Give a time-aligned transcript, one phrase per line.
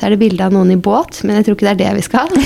[0.00, 1.90] Så er det bilde av noen i båt, men jeg tror ikke det er det
[1.98, 2.30] vi skal.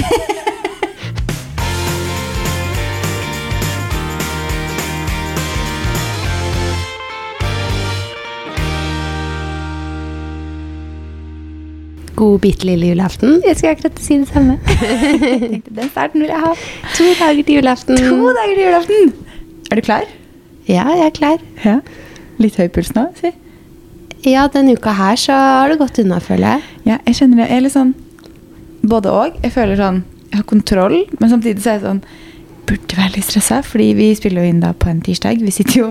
[12.19, 13.39] God, bitte lille julaften.
[13.47, 14.59] Jeg skal akkurat si det samme.
[15.79, 16.53] Den starten vil jeg ha.
[16.99, 18.03] To dager til julaften.
[18.03, 19.15] To dager til julaften!
[19.71, 20.11] Er du klar?
[20.67, 21.39] Ja, jeg er klar.
[21.65, 21.79] Ja.
[22.43, 23.31] Litt høy puls nå, si.
[24.25, 26.63] Ja, denne uka her så har det gått unna, føler jeg.
[26.89, 27.49] Ja, jeg kjenner det.
[27.51, 27.95] Jeg er litt sånn
[28.85, 29.41] både og.
[29.45, 32.05] Jeg føler sånn Jeg har kontroll, men samtidig så er jeg sånn
[32.65, 35.43] Burde være litt stressa, fordi vi spiller jo inn da på en tirsdag.
[35.45, 35.89] Vi sitter jo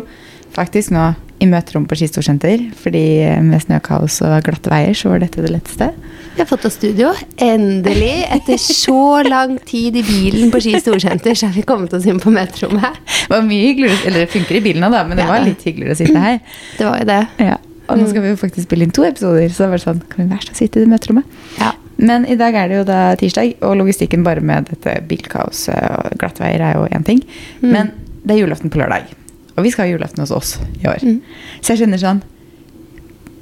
[0.56, 1.12] faktisk nå
[1.44, 3.04] i møterom på Skistorsenter, fordi
[3.46, 5.92] med snøkaos og glatte veier så var dette det letteste.
[6.34, 7.12] Vi har fått oss studio.
[7.38, 12.08] Endelig, etter så lang tid i bilen på Ski Storsenter, så har vi kommet oss
[12.10, 12.98] inn på møterommet.
[13.06, 15.62] Det var mye hyggeligere, eller det funker i bilen da, men det Ja, var litt
[15.68, 16.42] hyggeligere å sitte her.
[16.80, 17.20] Det var jo det.
[17.52, 17.60] Ja.
[17.90, 20.24] Og nå skal vi jo faktisk spille inn to episoder, så det var sånn, kan
[20.24, 21.40] vi være så sitte i det møterommet?
[21.60, 21.74] Ja.
[22.04, 26.16] Men i dag er det jo da tirsdag, og logistikken bare med dette bilkaoset og
[26.22, 27.22] glattveier er jo én ting.
[27.62, 27.92] Men
[28.24, 29.12] det er julaften på lørdag,
[29.54, 31.04] og vi skal ha julaften hos oss i år.
[31.04, 31.20] Mm.
[31.62, 32.24] Så jeg kjenner sånn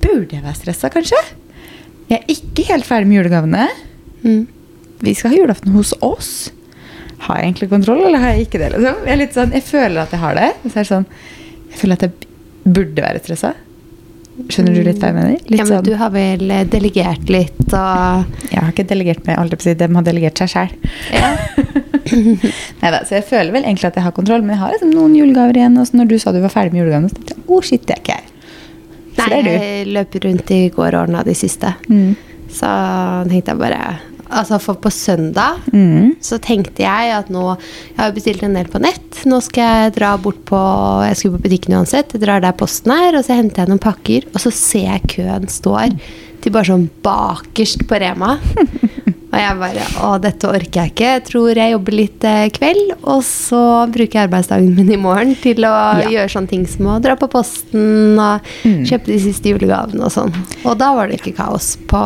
[0.02, 1.20] Burde jeg være stressa, kanskje?
[2.10, 3.68] Jeg er ikke helt ferdig med julegavene.
[4.26, 4.48] Mm.
[5.06, 6.32] Vi skal ha julaften hos oss.
[7.28, 8.72] Har jeg egentlig kontroll, eller har jeg ikke det?
[8.74, 9.04] Liksom?
[9.06, 10.48] Jeg, sånn, jeg føler at jeg har det.
[10.64, 11.06] Så er det sånn,
[11.70, 13.54] jeg føler at jeg burde være stressa.
[14.50, 15.38] Skjønner du litt hva jeg mener?
[15.46, 19.24] Litt ja, men sånn, du har vel eh, delegert litt og Jeg har ikke delegert
[19.28, 20.76] meg, alt jeg på å de har delegert seg sjæl.
[21.16, 21.32] ja.
[22.82, 25.14] Neida, så jeg føler vel egentlig at jeg har kontroll, men jeg har liksom noen
[25.16, 25.78] julegaver igjen.
[25.80, 27.86] Og så når du sa du var ferdig med julegavene, så tenkte jeg oh shit,
[27.88, 28.28] det er ikke jeg.
[29.12, 31.74] Så Nei, jeg løp rundt i går og ordna de siste.
[31.92, 32.16] Mm.
[32.52, 32.72] Så
[33.30, 33.82] tenkte jeg bare
[34.32, 36.16] Altså, for på søndag Mm.
[36.24, 39.22] så tenkte jeg at nå Jeg har bestilt en del på nett.
[39.26, 40.58] Nå skal jeg dra bort på
[41.08, 42.14] Jeg skulle på butikken uansett.
[42.14, 44.26] Jeg drar der posten er, og så henter jeg noen pakker.
[44.34, 45.98] Og så ser jeg køen står
[46.42, 48.40] til bare sånn bakerst på Rema.
[49.32, 51.10] Og jeg bare Å, dette orker jeg ikke.
[51.16, 55.36] Jeg tror jeg jobber litt eh, kveld, og så bruker jeg arbeidsdagen min i morgen
[55.40, 55.72] til å
[56.02, 56.10] Ja.
[56.10, 58.84] gjøre sånne ting som å dra på posten og Mm.
[58.86, 60.34] kjøpe de siste julegavene og sånn.
[60.66, 62.02] Og da var det ikke kaos på,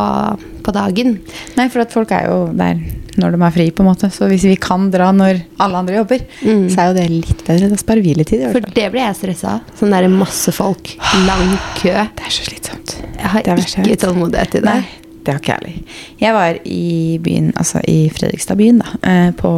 [0.64, 1.20] på dagen.
[1.58, 2.78] Nei, for at folk er jo der
[3.18, 4.10] når de er fri, på en måte.
[4.12, 6.68] Så hvis vi kan dra når alle andre jobber, Mm.
[6.70, 7.70] så er jo det litt bedre.
[7.70, 8.52] Da sparer vi litt tid.
[8.52, 9.62] For det ble jeg stressa av.
[9.80, 11.94] Sånn der masse folk, lang kø.
[12.16, 12.96] Det er så slitsomt.
[13.18, 14.66] Jeg har ikke tålmodighet til det.
[14.74, 14.86] Nei,
[15.26, 15.96] det har ikke jeg heller.
[16.22, 19.52] Jeg var i byen, altså i Fredrikstad-byen, da, eh, på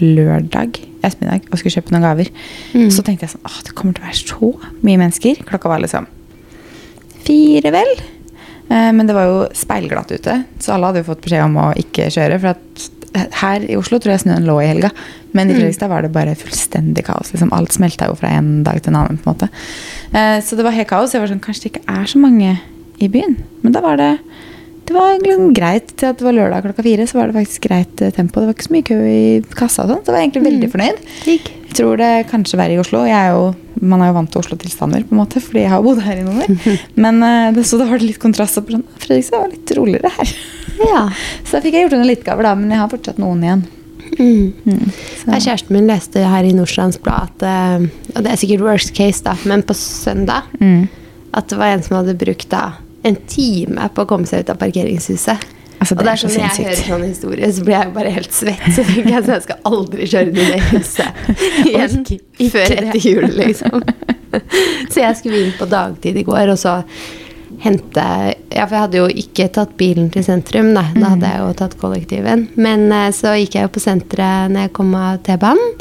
[0.00, 0.76] lørdag
[1.06, 2.28] ettermiddag og skulle kjøpe noen gaver.
[2.74, 2.90] Mm.
[2.92, 4.50] Så tenkte jeg sånn Åh, det kommer til å være så
[4.84, 5.40] mye mennesker.
[5.48, 6.06] Klokka var liksom
[7.26, 7.92] fire, vel.
[8.68, 11.70] Eh, Men det var jo speilglatt ute, så alle hadde jo fått beskjed om å
[11.78, 12.40] ikke kjøre.
[12.42, 14.90] For at her i Oslo tror jeg snøen lå i helga,
[15.32, 15.60] men i Mm.
[15.60, 17.32] Fredrikstad var det bare fullstendig kaos.
[17.32, 19.18] Liksom, alt smelta jo fra en dag til en annen.
[19.18, 19.48] på en måte.
[20.12, 21.12] Eh, Så det var helt kaos.
[21.12, 22.58] Jeg var sånn, Kanskje det ikke er så mange
[23.00, 23.36] i byen.
[23.62, 24.18] Men da var det
[24.86, 27.06] det var liksom greit til at det var lørdag klokka fire.
[27.10, 28.40] Så var det faktisk greit eh, tempo.
[28.40, 29.22] Det var ikke så mye kø i
[29.58, 29.84] kassa.
[29.84, 31.00] og sånt, Så jeg var egentlig veldig fornøyd.
[31.26, 31.50] Digg.
[31.66, 33.02] Jeg tror det kanskje verre i Oslo.
[33.04, 33.48] Jeg er jo,
[33.82, 36.26] man er jo vant til Oslo-tilstander, på en måte, fordi jeg har bodd her i
[36.26, 36.76] noen år.
[37.06, 38.56] Men eh, det, så da var det litt kontrast.
[38.62, 40.36] på Sånn, Fredrikstad var litt roligere her.
[40.80, 41.02] Ja.
[41.46, 43.66] Så da fikk jeg gjort unna litt gaver, da, men jeg har fortsatt noen igjen.
[44.16, 44.52] Mm.
[44.64, 44.90] Mm,
[45.26, 49.18] Kjæresten min leste her i Nordstrands Blad at eh, Og det er sikkert worst case,
[49.26, 50.86] da, men på søndag Mm.
[51.36, 52.62] at det var en som hadde brukt da
[53.06, 55.52] en time på å komme seg ut av parkeringshuset.
[55.76, 57.88] Altså, og det det er sånn så Når jeg hører sånn historie, så blir jeg
[57.90, 58.64] jo bare helt svett.
[58.72, 61.20] Så tenker jeg at jeg skal aldri kjøre inn i det huset
[61.68, 62.80] igjen før ikke det.
[62.80, 63.86] etter jul, liksom.
[64.92, 66.78] Så jeg skulle inn på dagtid i går, og så
[67.62, 68.02] hente
[68.52, 70.86] Ja, for jeg hadde jo ikke tatt bilen til sentrum, da.
[70.96, 72.48] Da hadde jeg jo tatt kollektiven.
[72.56, 75.76] Men eh, så gikk jeg jo på senteret når jeg kom av T-banen.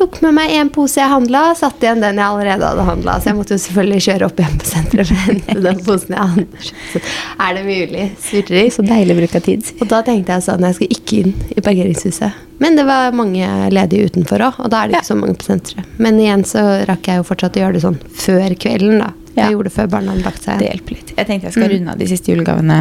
[0.00, 3.18] Tok med meg én pose jeg handla, satte igjen den jeg allerede hadde handla.
[3.20, 6.14] Så jeg måtte jo selvfølgelig kjøre opp igjen på senteret for å hente den posen
[6.16, 6.62] jeg handla.
[6.94, 7.02] Så
[7.44, 8.06] er det mulig?
[8.24, 8.70] Surrer.
[8.72, 9.68] Så deilig bruk av tid.
[9.76, 12.38] Og da tenkte jeg sånn, jeg skal ikke inn i parkeringshuset.
[12.64, 15.48] Men det var mange ledige utenfor òg, og da er det ikke så mange på
[15.50, 15.92] senteret.
[16.00, 19.12] Men igjen så rakk jeg jo fortsatt å gjøre det sånn før kvelden, da.
[19.36, 19.44] Ja.
[19.44, 20.58] Jeg gjorde det før barna hadde lagt seg.
[20.64, 21.12] Det hjelper litt.
[21.16, 21.72] Jeg tenkte jeg skal Mm.
[21.76, 22.80] runde av de siste julegavene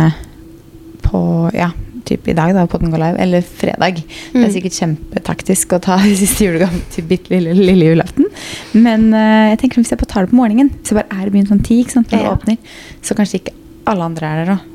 [1.03, 1.21] på
[1.55, 1.69] ja,
[2.09, 4.01] typ i dag, da, på den går live, eller fredag.
[4.01, 4.53] Det er Mm.
[4.55, 8.25] sikkert kjempetaktisk å ta siste julegave til bitte lille, lille julaften.
[8.73, 11.33] Men uh, jeg tenker hvis jeg tar det på morgenen, hvis jeg bare er i
[11.37, 12.33] byen sånn ti, ikke sant, Ja.
[12.33, 12.57] åpner,
[13.05, 13.55] så kanskje ikke
[13.89, 14.65] alle andre er der òg.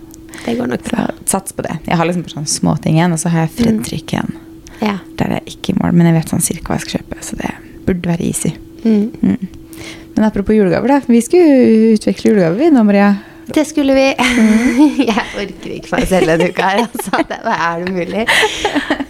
[0.44, 1.04] Det går nok bra.
[1.30, 1.76] Sats på det.
[1.86, 4.32] Jeg har liksom bare sånne småting igjen, og så har jeg Fredrik igjen.
[4.82, 4.96] Ja.
[5.16, 7.20] Der er jeg ikke i mål, men jeg vet sånn cirka hva jeg skal kjøpe,
[7.22, 7.52] så det
[7.86, 8.50] burde være easy.
[8.84, 9.12] Mm.
[9.22, 9.46] Mm.
[10.16, 10.98] Men apropos julegaver, da.
[11.06, 13.12] Vi skulle utveksle julegaver, vi nå, Maria.
[13.46, 14.06] Det skulle vi.
[15.10, 16.84] Jeg orker ikke meg selv denne uka her.
[16.86, 17.22] Altså.
[17.28, 18.24] Det, er det mulig?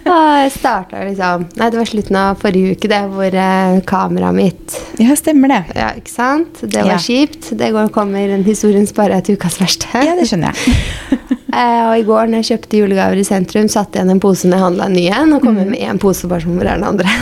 [0.05, 4.37] Og jeg starta liksom Nei, det var slutten av forrige uke, det, hvor eh, kameraet
[4.37, 5.61] mitt Ja, stemmer det.
[5.79, 6.61] Ja, ikke sant?
[6.61, 6.99] Det var Ja.
[7.01, 7.49] kjipt.
[7.57, 9.89] Det går, kommer en historien bare til ukas verste.
[10.05, 10.77] Ja, det skjønner jeg.
[11.55, 14.43] Eh, og i går når jeg kjøpte julegaver i sentrum, satte jeg igjen en pose
[14.43, 15.69] når jeg handla en ny en, og kom mm.
[15.71, 17.13] med én pose bare som hvor er den andre.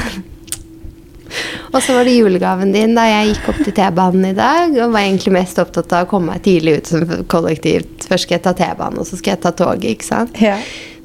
[1.74, 4.94] Og så var det julegaven din da jeg gikk opp til T-banen i dag, og
[4.94, 8.07] var egentlig mest opptatt av å komme meg tidlig ut som kollektivt.
[8.09, 10.41] Først skal jeg ta T-banen, og så skal jeg ta toget, ikke sant.
[10.41, 10.57] Ja.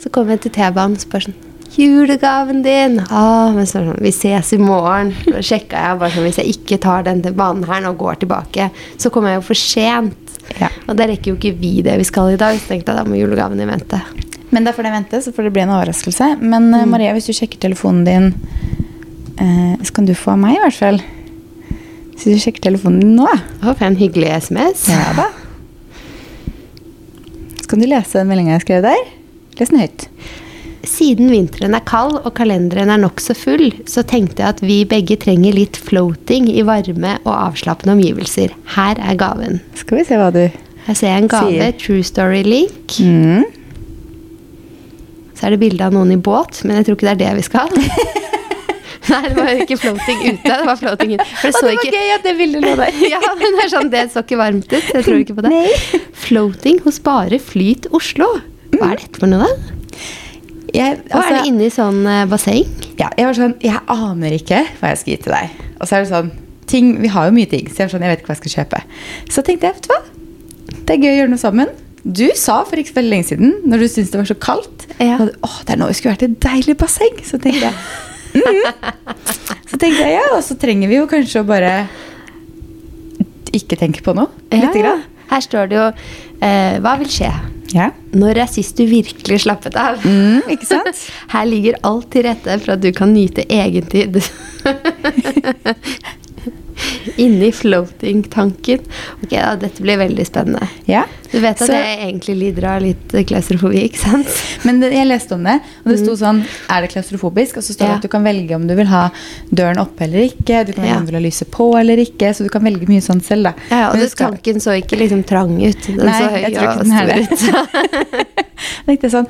[0.02, 1.38] Så kom jeg til T-banen og spør sånn
[1.78, 2.96] Julegaven din!
[3.12, 5.12] Ah, men så, sånn, vi ses i morgen.
[5.28, 8.16] Da sjekka jeg bare sånn Hvis jeg ikke tar den til banen her og går
[8.24, 10.38] tilbake, så kommer jeg jo for sent.
[10.58, 10.70] Ja.
[10.88, 13.04] Og da rekker jo ikke vi det vi skal i dag, så tenkte jeg da
[13.06, 14.00] må julegaven din vente.
[14.50, 16.30] Men da får jeg vente, så får det bli en overraskelse.
[16.40, 16.80] Men Mm.
[16.80, 18.30] eh, Maria, hvis du sjekker telefonen din
[19.40, 21.00] eh, Så kan du få av meg, i hvert fall.
[22.18, 23.28] Hvis du sjekker telefonen din nå,
[23.62, 24.88] Å, for en hyggelig SMS.
[24.90, 25.28] ja da.
[27.62, 29.02] Så kan du lese den meldinga jeg skrev der.
[29.60, 30.06] Les den høyt.
[30.88, 35.18] Siden vinteren er kald og kalenderen er nokså full, så tenkte jeg at vi begge
[35.20, 38.54] trenger litt floating i varme og avslappende omgivelser.
[38.76, 39.60] Her er gaven.
[39.76, 40.44] Skal vi se hva du
[40.86, 41.50] Her ser jeg en gave.
[41.52, 41.74] Sier.
[41.82, 42.96] True Story Link.
[43.02, 43.44] mm.
[45.38, 47.34] Så er det bilde av noen i båt, men jeg tror ikke det er det
[47.38, 47.68] vi skal.
[49.08, 51.26] Nei, det var ikke floating ute, det var floating inne.
[51.40, 52.98] For det så det var ikke gøy at det bildet lå der.
[53.14, 54.88] ja, men det er sånn, det så ikke varmt ut.
[54.94, 55.52] Jeg tror ikke på det.
[55.54, 56.02] Nei.
[56.26, 58.28] Floating hos Bare Flyt Oslo.
[58.76, 59.76] Hva er dette for noe, da?
[60.74, 62.66] Jeg, Og er altså, det inni sånn eh, basseng?
[62.98, 65.62] ja, jeg var sånn Jeg aner ikke hva jeg skal gi til deg.
[65.78, 66.28] Og så er det sånn
[66.68, 68.54] ting, Vi har jo mye ting, så jeg, sånn, jeg vet ikke hva jeg skal
[68.58, 68.80] kjøpe.
[69.32, 70.00] Så tenkte jeg, vet du hva?
[70.84, 71.72] Det er gøy å gjøre noe sammen.
[72.04, 74.84] Du sa for ikke så veldig lenge siden, når du syntes det var så kaldt
[75.00, 75.16] Ja.
[75.24, 77.16] at, Åh, det er nå vi skulle vært i et deilig basseng.
[77.24, 77.74] Så tenkte jeg.
[79.68, 81.72] Så tenkte jeg, ja, og så trenger vi jo kanskje å bare
[83.54, 84.30] ikke tenke på noe.
[84.52, 85.04] Lite grann.
[85.28, 85.86] Her står det jo
[86.40, 87.30] eh, Hva vil skje?
[87.74, 87.90] Ja.
[88.16, 90.00] Når er sist du virkelig slappet av?
[90.08, 91.02] Mm, ikke sant?
[91.34, 94.22] Her ligger alt til rette for at du kan nyte egentid.
[97.24, 98.80] Inni floating-tanken.
[99.22, 100.68] Ok, da, Dette blir veldig spennende.
[100.86, 101.04] Ja.
[101.32, 104.28] Du vet at Så- jeg egentlig lider av litt klaustrofobi, ikke sant?
[104.64, 106.38] Men det, jeg leste om det, og det sto sånn
[106.72, 107.58] Er det klaustrofobisk?
[107.60, 107.92] Og så står det Mm.
[107.92, 107.96] Ja.
[107.98, 109.02] at du kan velge om du vil ha
[109.52, 110.64] døren oppe eller ikke.
[110.66, 110.98] Du kan velge Ja.
[111.00, 112.32] om du vil ha lyset på eller ikke.
[112.34, 113.52] Så du kan velge mye sånn selv, da.
[113.70, 115.82] Ja, og det, du skal- tanken så ikke liksom trang ut.
[115.86, 118.26] Den Nei, så høy jeg tror ikke den er det.
[118.88, 119.28] tenkte sånn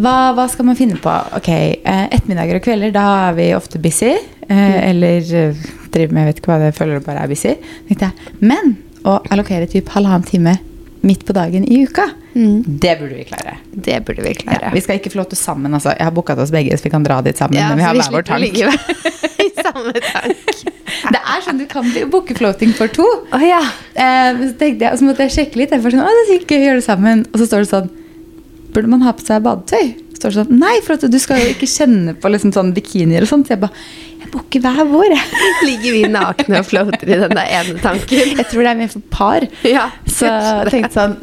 [0.00, 1.10] hva, hva skal man finne på?
[1.36, 4.12] Ok, eh, Ettermiddager og kvelder, da er vi ofte busy.
[4.46, 4.52] Mm.
[4.54, 5.54] Eh, eller eh,
[5.94, 7.54] driver med, jeg vet ikke hva det føler du bare er busy.
[8.40, 10.58] Men å allokere typ halvannen time
[11.02, 12.62] midt på dagen i uka, Mm.
[12.78, 13.56] det burde vi klare.
[13.74, 14.68] Det burde vi klare.
[14.68, 15.72] Ja, vi skal ikke flotte sammen.
[15.74, 15.90] altså.
[15.98, 17.56] Jeg har booka oss begge, så vi kan dra dit sammen.
[17.58, 18.40] Ja, men vi har hver vår tank.
[18.44, 18.68] ligge
[19.46, 20.36] i samme tank.
[21.10, 23.02] Det er sånn du kan booke floating for to.
[23.32, 23.58] Oh, ja.
[23.94, 25.72] Eh, så jeg, så måtte jeg sjekke litt.
[25.74, 27.24] Jeg var sånn, å, det er sikkert gøy å gjøre det sammen.
[27.32, 27.90] Og så står det sånn
[28.70, 29.88] Burde man ha på seg badetøy?
[30.14, 32.70] Så står det sånn, Nei, for at du skal jo ikke kjenne på liksom sånn
[32.76, 33.48] bikinier og sånt.
[33.50, 33.74] Så jeg bare
[34.30, 35.16] Booker hver vår.
[35.68, 38.36] Ligger vi nakne og floater i den der ene tanken?
[38.38, 39.46] Jeg tror det er mer for par.
[39.66, 39.88] Ja.
[40.06, 41.18] Så jeg tenkte sånn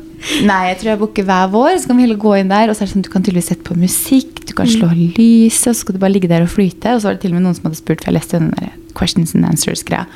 [0.48, 1.76] Nei, jeg tror jeg booker hver vår.
[1.78, 2.72] Så kan vi heller gå inn der.
[2.72, 5.70] Og så er det sånn, du kan tydeligvis sette på musikk, du kan slå lyset,
[5.70, 6.96] og så skal du bare ligge der og flyte.
[6.96, 8.50] Og så var det til og med noen som hadde spurt, for jeg leste den
[8.58, 10.08] der questions and answers-greia.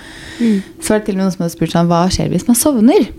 [0.41, 2.57] Så var det til og med noen som hadde spurt sånn Hva skjer hvis man
[2.57, 3.11] sovner?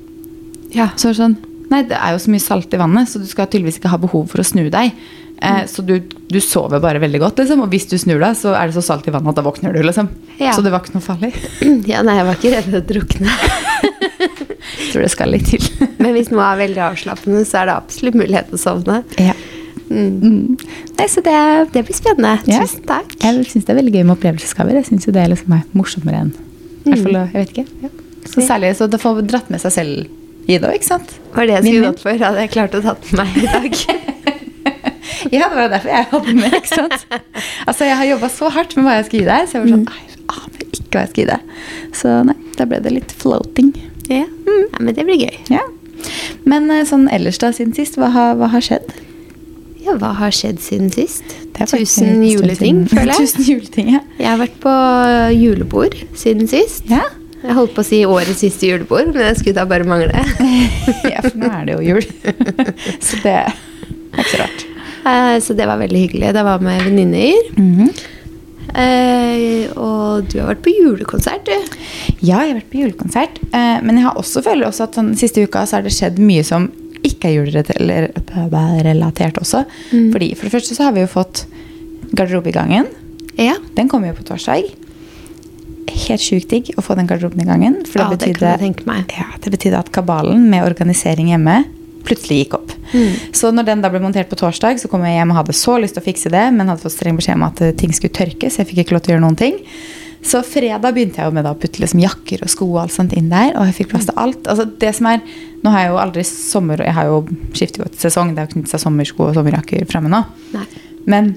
[0.74, 0.90] ja.
[0.98, 1.38] Så var det sånn
[1.72, 3.96] Nei, det er jo så mye salt i vannet, så du skal tydeligvis ikke ha
[4.02, 4.90] behov for å snu deg.
[5.42, 5.96] Eh, så du,
[6.28, 7.64] du sover bare veldig godt, liksom.
[7.64, 9.74] Og hvis du snur deg, så er det så salt i vannet at da våkner
[9.74, 10.10] du, liksom.
[10.38, 10.52] Ja.
[10.54, 11.32] Så det var ikke noe farlig.
[11.90, 13.38] ja, nei, jeg var ikke redd for å drukne.
[14.22, 15.66] Jeg tror det skal litt til.
[16.02, 19.02] Men hvis noe er veldig avslappende, så er det absolutt mulighet til å sovne.
[19.22, 19.36] ja.
[19.92, 20.22] Mm.
[20.24, 20.52] Mm.
[20.96, 21.32] Nei, så det
[21.74, 22.38] Det blir spennende.
[22.48, 22.62] Ja.
[22.62, 23.10] Tusen takk.
[23.20, 24.78] Jeg syns det er veldig gøy med opplevelsesgaver.
[24.78, 26.86] Jeg syns jo det liksom er morsommere enn mm.
[26.86, 27.66] hvert fall, Jeg vet ikke.
[27.82, 27.92] Ja.
[28.24, 31.12] Så særlig så det får dratt med seg selv i det òg, ikke sant?
[31.34, 34.08] Var det jeg skulle gått for, hadde jeg klart å tatt med meg i dag.
[35.36, 36.54] Ja, det var jo derfor jeg hadde med.
[36.58, 37.06] ikke sant?
[37.66, 39.70] Altså, Jeg har jobba så hardt med hva jeg skal gi deg, så jeg var
[39.72, 41.54] sånn «Ai, Jeg aner ikke hva jeg skal gi deg.
[42.02, 43.70] Så nei, da ble det litt floating.
[44.10, 44.24] ja.
[44.26, 45.38] ja, men det blir gøy.
[45.54, 45.62] Ja.
[46.48, 48.90] Men eh, sånn ellers da siden sist, hva har, hva har skjedd?
[49.82, 51.24] Ja, hva har skjedd siden sist?
[51.58, 53.24] Tusen juleting, føler jeg.
[53.24, 54.00] Tusen juleting, ja.
[54.20, 54.72] Jeg har vært på
[55.38, 56.84] julebord siden sist.
[56.92, 57.04] Ja.
[57.42, 60.12] Jeg holdt på å si årets siste julebord, men det skulle da bare mangle.
[61.12, 62.04] ja, for nå er det jo jul.
[63.02, 63.56] så det er
[64.12, 64.66] ikke så rart.
[65.04, 66.32] Eh, Så det var veldig hyggelig.
[66.34, 67.34] Det var med venninner.
[67.56, 67.88] Mhm.
[68.74, 71.52] Eh, Og du har vært på julekonsert, du.
[72.22, 73.38] Ja, jeg har vært på julekonsert.
[73.52, 76.18] eh, Men jeg har også føler også at sånn, siste uka så har det skjedd
[76.18, 76.70] mye som
[77.02, 79.64] ikke er julerelatert også.
[79.92, 80.12] Mm.
[80.12, 81.44] Fordi For det første så har vi jo fått
[82.14, 82.86] garderobegangen.
[83.38, 83.54] Ja.
[83.74, 84.70] Den kommer jo på torsdag.
[85.88, 87.80] Helt sjukt digg å få den garderoben i gangen.
[87.86, 89.04] For det, Ja, det betydde, meg.
[89.18, 91.64] Ja, det betydde at kabalen med organisering hjemme
[92.06, 92.74] plutselig gikk opp.
[92.92, 93.14] Mm.
[93.32, 95.78] Så når den da ble montert på torsdag, så kom jeg hjem og hadde så
[95.80, 98.14] lyst til å fikse det, men hadde fått streng beskjed om at eh, ting skulle
[98.16, 99.58] tørke, så jeg fikk ikke lov til å gjøre noen ting.
[100.22, 103.26] Så fredag begynte jeg med å putte liksom jakker og sko og alt sånt inn
[103.32, 103.56] der.
[103.58, 104.46] Og jeg fikk plass til alt.
[104.46, 105.24] Altså det som er,
[105.62, 106.80] Nå har jeg jo aldri sommer...
[106.82, 107.16] Jeg har jo
[107.54, 108.30] skiftet godt sesong.
[108.34, 110.22] Det har knyttet seg sommersko og sommerjakker fremme nå.
[110.54, 110.62] Nei.
[111.10, 111.32] Men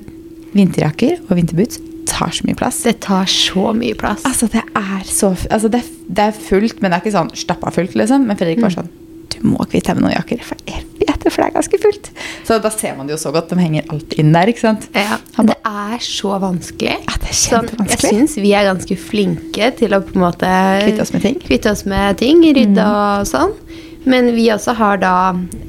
[0.54, 2.84] vinterjakker og vinterboots tar så mye plass.
[2.86, 4.22] Det tar så mye plass.
[4.30, 7.74] Altså, det er så altså, det, det er fullt, men det er ikke sånn stappa
[7.76, 8.26] fullt, liksom.
[8.30, 8.78] Men Fredrik var Mm.
[8.80, 8.94] sånn
[9.34, 10.44] Du må kvitte deg med noen jakker.
[10.46, 12.10] For jeg vet det, for det er ganske fullt.
[12.48, 13.50] Så da ser man det jo så godt.
[13.52, 14.88] De henger alt inn der, ikke sant.
[14.96, 15.18] Ja,
[15.50, 16.94] det er så vanskelig.
[16.96, 18.12] Ja, det er Sånn, jeg kjempevanskelig.
[18.16, 20.52] syns vi er ganske flinke til å på en måte
[20.86, 21.40] Kvitte oss med ting.
[21.44, 23.54] Kvitte oss med ting, rydde og sånn.
[24.06, 25.16] Men vi også har da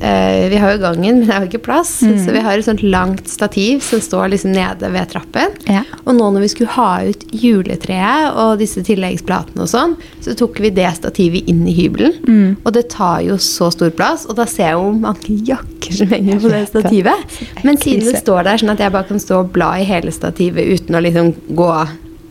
[0.00, 1.92] eh, Vi har jo gangen, men det er jo ikke plass.
[2.00, 5.56] Så vi har et sånt langt stativ som står liksom nede ved trappen.
[5.70, 5.82] Ja.
[6.04, 10.60] Og nå når vi skulle ha ut juletreet og disse tilleggsplatene og sånn, så tok
[10.62, 12.16] vi det stativet inn i hybelen.
[12.26, 12.56] Mm.
[12.62, 16.12] Og det tar jo så stor plass, og da ser jeg jo mange jakker som
[16.12, 17.36] henger på det stativet.
[17.66, 20.12] Men siden det står der sånn at jeg bare kan stå og bla i hele
[20.14, 21.70] stativet uten å liksom gå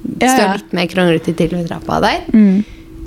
[0.06, 2.26] Stå litt mer kronglete til ved trappa der.
[2.30, 2.62] Mm.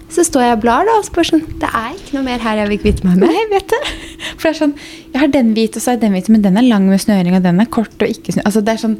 [0.08, 2.56] Så står jeg og blar, da, og spør sånn Det er ikke noe mer her
[2.62, 3.28] jeg vil kvitte meg med.
[3.34, 3.90] jeg vet du.
[4.38, 4.72] For det er sånn
[5.12, 7.36] Jeg har den hvit, og så er den hvit, men den er lang med snøring,
[7.36, 8.42] og den er kort og ikke snø...
[8.48, 8.96] Altså, det er sånn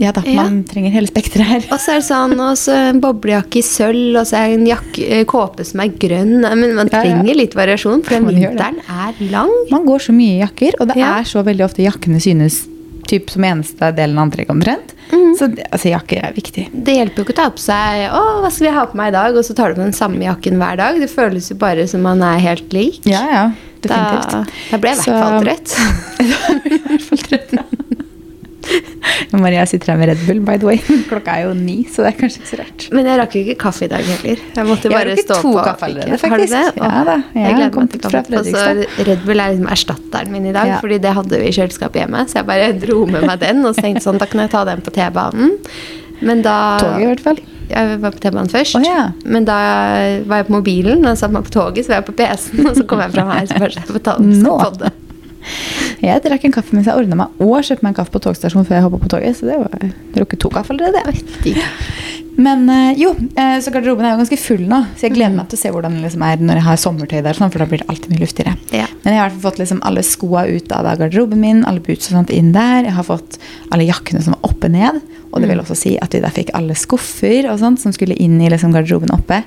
[0.00, 0.42] Ja da, Ja.
[0.48, 1.62] man trenger hele spekteret her.
[1.70, 4.56] Og så er det sånn, og så en boblejakke i sølv, og så er det
[4.58, 6.40] en jakke, eh, kåpe som er grønn.
[6.42, 7.12] Men man Ja, ja.
[7.12, 9.52] trenger litt variasjon, for den vinteren er lang.
[9.70, 11.18] Man går så mye i jakker, og det Ja.
[11.20, 12.64] er så veldig ofte jakkene synes
[13.08, 14.94] typ som eneste delen av antrekket omtrent.
[15.12, 15.32] Mm.
[15.38, 16.68] Så altså, jakker er viktig.
[16.72, 19.10] Det hjelper jo ikke å ta på seg Å, hva skal jeg ha på meg
[19.10, 19.36] i dag?
[19.36, 21.00] Og så tar du på den samme jakken hver dag.
[21.02, 23.02] Det føles jo bare som man er helt lik.
[23.08, 23.44] Ja, ja,
[23.84, 24.54] definitivt.
[24.70, 25.02] da ble jeg
[26.22, 27.66] I hvert fall trøtt, ja.
[29.44, 30.78] Maria sitter her med Red Bull, by the way.
[31.10, 32.86] Klokka er jo ni, så det er kanskje ikke så rart.
[32.96, 34.42] Men jeg rakk jo ikke kaffe i dag heller.
[34.56, 35.54] Jeg måtte bare stå på.
[35.62, 36.64] kaffe allerede, Har du det?
[36.82, 38.86] Ja da, jeg jeg gleder meg til fra kaffe.
[38.98, 40.80] Og Red Bull er liksom erstatteren min i dag, Ja.
[40.84, 42.26] fordi det hadde vi i kjøleskapet hjemme.
[42.28, 44.80] Så jeg bare dro med meg den og tenkte sånn, da kan jeg ta den
[44.84, 45.58] på T-banen.
[46.22, 47.40] Men da Toget, i hvert fall.
[47.72, 48.76] Jeg var på T-banen først.
[48.78, 49.08] Oh, ja.
[49.24, 49.56] Men da
[50.28, 52.76] var jeg på mobilen, og satt meg på toget, så var jeg på PC-en, og
[52.78, 53.46] så kom jeg fram her.
[53.50, 54.92] Så bare jeg får ta den på det.
[56.02, 58.66] Jeg drakk en kaffe mens jeg ordna meg, og kjøpte meg en kaffe på togstasjonen
[58.66, 59.36] før jeg hoppa på toget.
[59.38, 61.04] Så det var jeg drukket to kaffe allerede.
[62.42, 65.50] Men eh, jo, eh, så garderoben er jo ganske full nå, så jeg gleder meg
[65.52, 67.66] til å se hvordan det liksom er når jeg har sommertøy der, sånn, for da
[67.68, 68.54] blir det alltid mye luftigere.
[68.72, 68.86] Ja.
[69.04, 71.84] Men jeg har i hvert fall fått liksom alle skoa ut av garderoben min, alle
[71.84, 72.88] boots og sånt inn der.
[72.88, 73.36] Jeg har fått
[73.68, 75.02] alle jakkene som var oppe ned.
[75.30, 78.16] Og det vil også si at vi der fikk alle skuffer og sånt som skulle
[78.20, 79.42] inn i liksom garderoben oppe,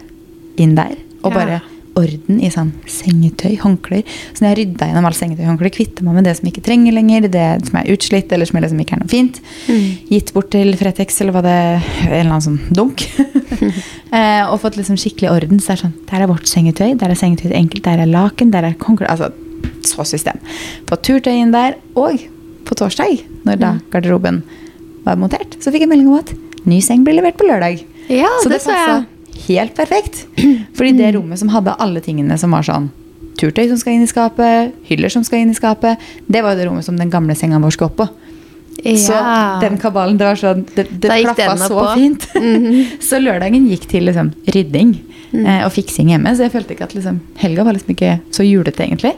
[0.61, 0.93] inn der.
[1.25, 1.59] Og Ja.
[1.99, 4.03] Orden i sånn sengetøy, håndklær.
[4.35, 6.55] Så når jeg rydda gjennom alle sengetøy og håndklær, kvitta meg med det som jeg
[6.55, 9.39] ikke trenger lenger, det som er utslitt eller som liksom ikke er noe fint.
[10.11, 13.05] Gitt bort til Fretex eller var det En eller annen sånn dunk.
[14.15, 15.63] eh, og fått liksom skikkelig orden.
[15.63, 18.11] Så det er sånn, Der er vårt sengetøy, der er sengetøy til enkelt, der er
[18.11, 19.11] laken, der er håndklær.
[19.15, 19.31] Altså,
[19.85, 20.39] så system.
[20.89, 21.79] På turtøy inn der.
[21.95, 22.27] Og
[22.65, 24.41] på torsdag, når da garderoben
[25.05, 26.33] var montert, så fikk jeg melding om at
[26.65, 27.83] ny seng blir levert på lørdag.
[28.09, 29.03] Ja, så det, det så jeg.
[29.47, 30.25] Helt perfekt.
[30.75, 32.91] Fordi det rommet som hadde alle tingene som var sånn
[33.35, 35.99] Turtøy som skal inn i skapet, hyller som skal inn i skapet,
[36.31, 38.05] det var jo det rommet som den gamle senga vår skulle opp på.
[39.01, 39.17] Så
[39.59, 41.83] den kabalen, det var sånn Det, det klaffa så på.
[41.97, 42.27] fint.
[42.35, 43.01] Mhm.
[43.03, 44.95] så lørdagen gikk til liksom rydding
[45.35, 45.45] Mm.
[45.49, 46.31] eh, og fiksing hjemme.
[46.37, 49.11] Så jeg følte ikke at liksom, helga var liksom ikke så julete, egentlig.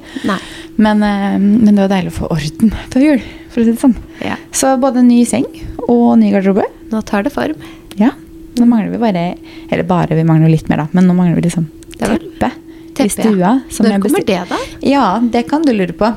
[0.77, 3.81] Men, eh, men det var deilig å få orden før jul, for å si det
[3.83, 3.93] sånn.
[4.25, 4.37] Ja.
[4.51, 5.45] Så både ny seng
[5.87, 6.63] og ny garderobe.
[6.89, 7.53] Nå tar det form.
[7.99, 8.11] Ja.
[8.57, 9.23] Nå mangler vi bare
[9.71, 10.87] Eller bare, vi mangler litt mer, da.
[10.91, 12.51] Men nå mangler vi liksom teppe,
[12.95, 13.35] teppe, i stua.
[13.37, 13.53] ja.
[13.83, 14.57] Når kommer det, da?
[14.81, 16.13] Ja, det kan du lure på.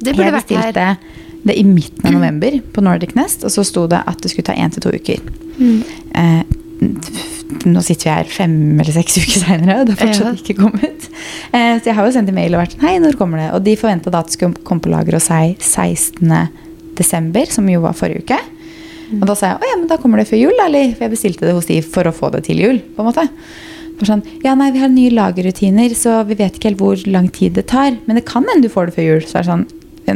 [0.00, 0.72] Det burde jeg vært her.
[0.72, 0.96] bestilte
[1.48, 4.44] det i midten av november på Nordic Nest, og så sto det at det skulle
[4.50, 5.22] ta én til to uker.
[5.58, 5.78] Mm.
[6.14, 6.42] Eh,
[7.64, 10.42] nå sitter vi her fem eller seks uker seinere, og det har fortsatt Ja.
[10.42, 11.08] ikke kommet.
[11.52, 13.48] Eh, så jeg har jo sendt en mail og vært sånn Hei, når kommer det?
[13.56, 16.48] Og de forventa da at det skulle komme på lager hos seg 16.
[16.98, 18.38] desember, som jo var forrige uke.
[19.16, 20.92] Og da sa jeg å ja, men da kommer det før jul, eller?
[20.94, 22.80] For jeg bestilte det hos de for å få det til jul.
[22.94, 23.28] på en måte.
[24.06, 27.56] Sånn, ja, nei, Vi har nye lagerrutiner, så vi vet ikke helt hvor lang tid
[27.58, 27.96] det tar.
[28.06, 29.24] Men det kan hende du får det før jul.
[29.26, 29.66] Så er det sånn,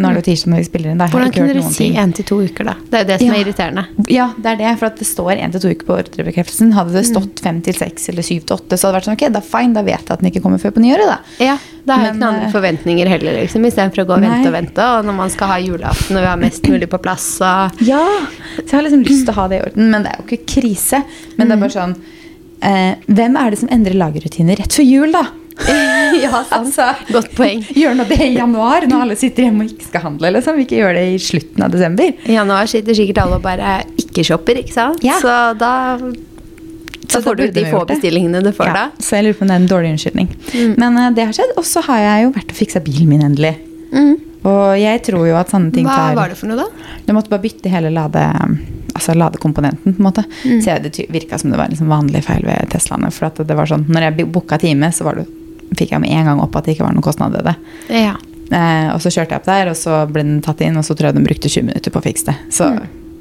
[0.00, 0.98] Nå er det jo tirsdag når vi spiller inn.
[0.98, 1.06] Da.
[1.12, 2.74] Hvordan kunne dere si én til to uker, da?
[2.90, 3.34] Det er jo det som Ja.
[3.34, 3.84] er irriterende.
[4.08, 4.78] Ja, det er det.
[4.78, 6.72] For det står én til to uker på ordrebekreftelsen.
[6.72, 9.18] Hadde det stått fem til seks eller syv til åtte, så hadde det vært sånn,
[9.20, 11.18] ok, da fine, da vet jeg at den ikke kommer før på nyåret, da.
[11.44, 14.20] Ja, Da har jeg ikke noen andre eh, forventninger heller, liksom, istedenfor å gå og
[14.22, 14.46] vente Nei.
[14.46, 14.78] og vente.
[14.98, 18.04] Og når man skal ha julaften og vi har mest mulig på plass, så Ja,
[18.56, 20.24] så jeg har liksom lyst til å ha det i orden, men det er jo
[20.30, 21.02] ikke krise.
[21.36, 21.96] Men det er bare sånn
[22.62, 25.24] eh, Hvem er det som endrer lagerrutiner rett før jul, da?
[26.22, 26.68] Ja, sant.
[26.68, 27.62] Altså, Godt poeng.
[27.76, 30.32] Gjør nå det i januar, når alle sitter hjemme og ikke skal handle.
[30.36, 30.58] Liksom.
[30.64, 32.12] Ikke gjør det i slutten av desember.
[32.26, 35.04] I januar sitter sikkert alle og bare ikke-shopper, ikke sant?
[35.04, 35.18] Ja.
[35.22, 35.72] Så da,
[37.06, 38.84] Så da får du de få bestillingene du får Ja, da.
[39.02, 40.28] så jeg lurer på om det er en dårlig unnskyldning.
[40.52, 40.74] Mm.
[40.80, 41.56] Men uh, det har skjedd.
[41.60, 43.56] Og så har jeg jo vært og fiksa bilen min endelig.
[43.92, 44.14] Mm.
[44.48, 46.94] Og jeg tror jo at sånne ting Hva tar var det for noe, da?
[47.06, 48.28] Du måtte bare bytte hele lade...
[48.92, 49.94] Altså ladekomponenten.
[49.96, 50.22] på en måte.
[50.60, 53.08] Så det virka som det var liksom vanlig feil ved Teslaene.
[53.14, 55.24] For at det var sånn, når jeg booka time, så var det,
[55.78, 57.56] fikk jeg med en gang opp at det ikke var noen kostnad ved det.
[58.02, 58.16] Ja.
[58.52, 60.96] Eh, og så kjørte jeg opp der, og så ble den tatt inn, og så
[60.96, 62.36] tror jeg den brukte 20 minutter på å fikse det.
[62.52, 62.68] Så,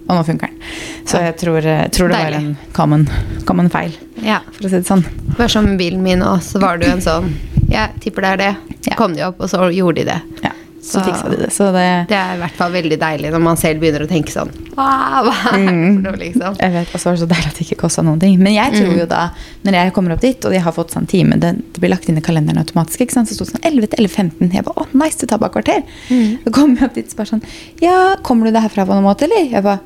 [0.02, 0.64] Og nå funker den.
[1.08, 3.06] Så jeg tror, eh, tror det var en common,
[3.48, 3.94] common feil,
[4.26, 4.42] ja.
[4.58, 5.06] for å si det sånn.
[5.30, 7.32] Det var som bilen min òg, så var det jo en sånn
[7.72, 8.78] Jeg tipper det er det.
[8.90, 8.98] Ja.
[9.00, 10.18] Kom de opp, og så gjorde de det.
[10.44, 11.48] Ja, så, Så- fiksa de det.
[11.54, 14.32] Så det Det er i hvert fall veldig deilig når man selv begynner å tenke
[14.34, 14.88] sånn Hva,
[15.28, 16.56] hva er det for noe, liksom?
[16.58, 18.40] Jeg vet, Og så var det så deilig at det ikke kosta noen ting.
[18.42, 18.98] Men jeg tror Mm.
[19.00, 19.30] jo da,
[19.64, 22.10] når jeg kommer opp dit, og jeg har fått sånn time, det, det blir lagt
[22.10, 23.30] inn i kalenderen automatisk, ikke sant?
[23.30, 24.52] så sto det sånn 11 til 11.15.
[24.54, 25.84] Jeg bare å, nice, det tar bare kvarter.
[26.10, 26.40] Mm.
[26.44, 27.44] Så kommer jeg opp dit og bare sånn
[27.82, 29.52] Ja, kommer du deg herfra på noen måte, eller?
[29.52, 29.80] Jeg bare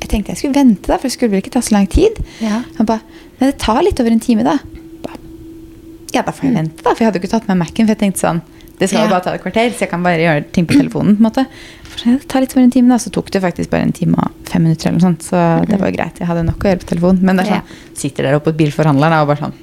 [0.00, 2.14] Jeg tenkte jeg skulle vente, da, for det skulle vel ikke ta så lang tid.
[2.40, 2.62] Ja.
[2.78, 3.00] Han bare
[3.40, 4.58] Men det tar litt over en time, da.
[5.02, 5.10] Ba,
[6.14, 6.90] Ja, da får jeg vente, da.
[6.94, 8.42] For jeg hadde jo ikke tatt med Mac-en, for jeg tenkte sånn
[8.78, 11.16] Det skal jo bare ta et kvarter, så jeg kan bare gjøre ting på telefonen.
[11.18, 11.46] på en måte.
[11.98, 13.00] Så, det tar litt for en time, da.
[13.02, 15.30] Så tok det faktisk bare en time og fem minutter, eller noe sånt.
[15.30, 16.20] Så det var jo greit.
[16.22, 17.24] Jeg hadde nok å gjøre på telefonen.
[17.26, 19.58] Men det er sånn, sitter der oppe på bilforhandleren og bare sånn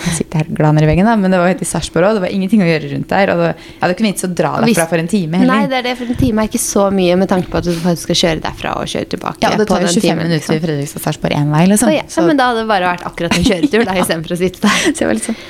[0.00, 2.18] jeg sitter her glaner i veggen, da, men det var helt i Sarpsborg òg.
[2.18, 3.32] Det var ingenting å gjøre rundt der.
[3.34, 5.52] Og det, jeg hadde ikke vits å dra derfra for en time heller.
[5.52, 7.68] Nei, det er det, for en time er ikke så mye med tanke på at
[7.68, 9.44] du faktisk skal kjøre derfra og kjøre tilbake.
[9.44, 10.62] ja, og det tar jo 25 timen, minutter i liksom.
[10.64, 11.90] Fredrikstad Sarpsborg én vei, liksom.
[11.90, 12.06] Så, ja.
[12.08, 14.86] ja, men da hadde det bare vært akkurat en kjøretur da, istedenfor å sitte der.
[14.94, 15.40] Så jeg var litt sånn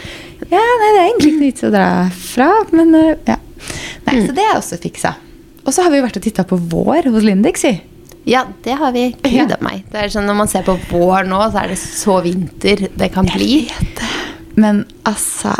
[0.50, 3.36] Ja, nei, det er egentlig ikke noe vits å dra fra, men uh, ja.
[4.06, 4.26] Nei, Mm.
[4.26, 5.12] Så det er også fiksa.
[5.62, 7.62] Og så har vi jo vært og titta på vår hos Lindex.
[8.26, 9.04] Ja, det har vi.
[9.22, 9.84] Gud a meg.
[9.92, 13.10] Det er sånn, når man ser på vår nå, så er det så vinter det
[13.14, 13.68] kan bli.
[14.60, 15.54] Men altså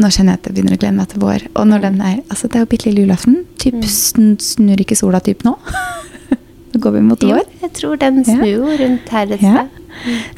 [0.00, 1.42] Nå kjenner jeg at jeg begynner å glede meg til vår.
[1.60, 3.42] Og når den er Altså, det er jo bitte lille julaften.
[3.60, 4.38] Typ Mm.
[4.40, 5.52] snur ikke sola typ nå?
[6.72, 7.42] nå går vi mot vår.
[7.44, 8.78] Jo, jeg tror den snur ja.
[8.80, 9.66] rundt her et Ja.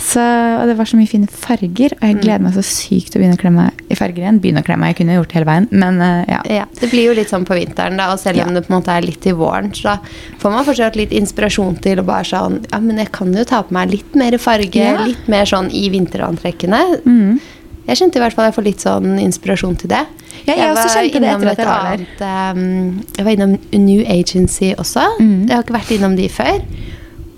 [0.00, 0.22] Så,
[0.60, 3.22] og det var så mye fine farger, og jeg gleder meg så sykt til å
[3.22, 4.40] begynne å kle meg i farger igjen.
[4.42, 6.40] Begynne å kle meg, jeg kunne gjort det hele veien, men uh, ja.
[6.50, 8.58] Ja, Det blir jo litt sånn på vinteren, da, og selv om Ja.
[8.60, 9.98] det på en måte er litt i våren, så
[10.42, 13.62] får man fortsatt litt inspirasjon til å bare sånn Ja, men jeg kan jo ta
[13.62, 15.04] på meg litt mer farge, Ja.
[15.04, 16.82] litt mer sånn i vinterantrekkene.
[17.06, 17.40] Mm.
[17.86, 20.04] Jeg kjente i hvert fall jeg får litt sånn inspirasjon til det.
[20.46, 21.66] Ja, jeg det jeg var der.
[21.68, 25.04] annet, um, Jeg var innom New Agency også.
[25.20, 25.48] Mm.
[25.48, 26.62] Jeg har ikke vært innom de før.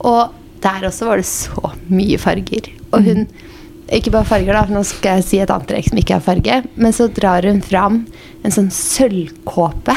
[0.05, 2.71] Og der også var det så mye farger.
[2.93, 3.27] Og hun
[3.93, 6.23] Ikke bare farger, da, for nå skal jeg si et annet trekk som ikke har
[6.25, 6.55] farge.
[6.81, 7.99] Men så drar hun fram
[8.43, 9.95] en sånn sølvkåpe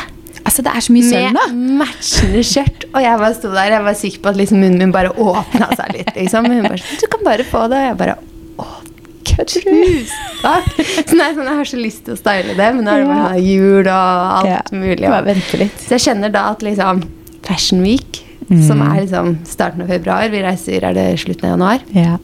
[0.48, 1.42] Altså, det er så mye sølv nå.
[1.52, 2.86] med matchende skjørt.
[2.94, 5.68] Og jeg bare sto der jeg var sikker på at liksom munnen min bare åpna
[5.76, 6.12] seg litt.
[6.16, 6.46] Liksom.
[6.48, 7.80] Hun bare sånn, Du kan bare få det.
[7.82, 8.16] Og jeg bare
[8.64, 8.68] Å,
[9.28, 10.06] tusen
[10.44, 10.70] takk.
[11.10, 13.10] Så nei, sånn, jeg har så lyst til å style det, men nå er det
[13.12, 13.92] bare jul og
[14.38, 15.12] alt Ja, mulig.
[15.66, 15.84] litt.
[15.84, 17.04] Så jeg kjenner da at liksom
[17.48, 18.62] Fashion Week, Mm.
[18.68, 21.82] som er liksom starten av februar Vi reiser er det slutten av januar.
[21.92, 22.18] Ja.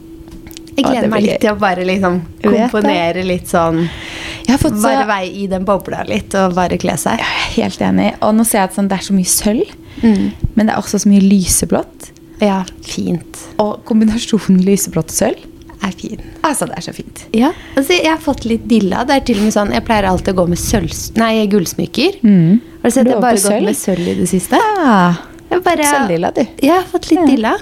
[0.74, 4.88] Jeg gleder meg litt til å bare liksom komponere litt sånn Jeg har fått så
[4.88, 7.20] Bare være i den bobla litt og bare kle seg.
[7.54, 8.14] Helt enig.
[8.24, 10.32] Og nå ser jeg at sånn, det er så mye sølv, Mm.
[10.56, 12.08] men det er også så mye lyseblått.
[12.42, 13.38] Ja, fint.
[13.62, 15.50] Og kombinasjonen lyseblått og sølv
[15.84, 16.18] Er fin.
[16.42, 17.22] Altså, det er så fint.
[17.36, 19.04] Ja, altså jeg har fått litt dilla.
[19.04, 22.20] Det er til og med sånn, Jeg pleier alltid å gå med sølv, nei, gullsmykker.
[22.24, 22.60] Mm.
[22.82, 24.56] Har du sett at jeg bare gått med sølv i det siste?
[24.56, 26.46] Ah, Jeg bare, Sølvlilla, du.
[26.62, 27.26] Ja, fått litt Ja.
[27.26, 27.54] dilla.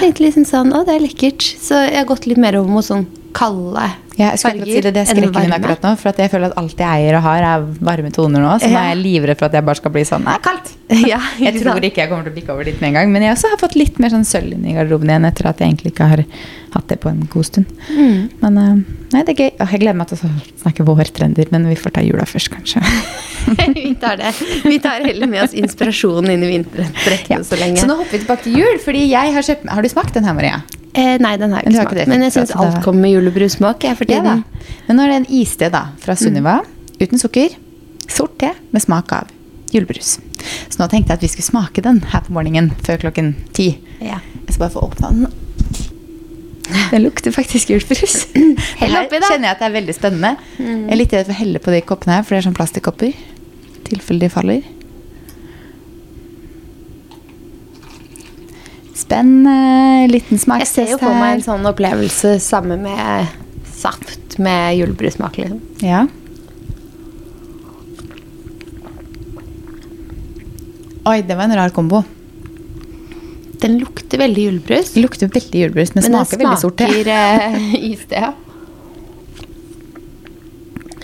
[0.00, 1.42] Tenkte liksom sånn, å det er lekkert.
[1.60, 4.82] Så jeg har gått litt mer over mot sånn kalde Ja, jeg skulle akkurat si
[4.84, 5.90] det, det skrekker hun akkurat nå.
[5.98, 8.52] For at jeg føler at alt jeg eier og har, er varme toner nå.
[8.62, 10.70] Så nå er jeg livredd for at jeg bare skal bli sånn Nei, kaldt!
[11.10, 13.10] Ja, Jeg tror ikke jeg kommer til å bikke over dit med en gang.
[13.14, 15.62] Men jeg også har fått litt mer sånn sølv inn i garderoben igjen etter at
[15.62, 16.22] jeg egentlig ikke har
[16.74, 17.72] hatt det på en god stund.
[17.88, 18.20] Mm.
[18.44, 18.70] Men eh,
[19.14, 19.50] nei, det er gøy.
[19.64, 20.30] Jeg gleder meg til å
[20.62, 22.84] snakke vårtrender, men vi får ta jula først, kanskje.
[23.78, 24.30] vi tar det.
[24.62, 26.94] Vi tar heller med oss inspirasjonen inn i vinteren.
[27.30, 27.42] Ja.
[27.42, 27.58] så.
[27.58, 30.26] Så nå hopper vi tilbake til jul, fordi jeg har kjøpt Har du smakt den
[30.28, 30.62] her, Maria?
[30.94, 32.10] Eh, nei, den har jeg ikke smakt.
[32.10, 35.70] Men jeg syns alt kommer med julebrussmak for Ja Men nå er det en iste
[35.72, 36.60] da, fra Sunniva,
[37.00, 37.56] uten sukker.
[38.10, 39.32] Sort te med smak av
[39.74, 40.18] julebrus.
[40.68, 43.72] Så nå tenkte jeg at vi skulle smake den her på morgenen før klokken ti.
[44.04, 44.20] Ja.
[44.44, 45.26] Jeg skal bare få åpna den.
[46.92, 48.26] Den lukter faktisk julebrus.
[48.80, 49.28] Hell oppi, da.
[49.28, 50.34] kjenner jeg at det er veldig spennende.
[50.60, 52.56] Jeg er litt redd for å helle på de koppene her, for det er sånn
[52.56, 53.12] plastikkopper.
[53.14, 54.73] I tilfelle de faller.
[58.94, 59.54] Spennende.
[60.12, 63.32] Liten Jeg ser jo på meg en sånn opplevelse sammen med
[63.74, 65.38] saft med julebrusmak.
[65.40, 65.60] Liksom.
[65.82, 66.04] Ja.
[71.04, 72.04] Oi, det var en rar kombo.
[73.60, 74.92] Den lukter veldig julebrus.
[74.94, 76.88] Den lukter veldig julebrus, men, Men den smaker veldig sort te.
[76.88, 78.32] smaker eh, iste, ja.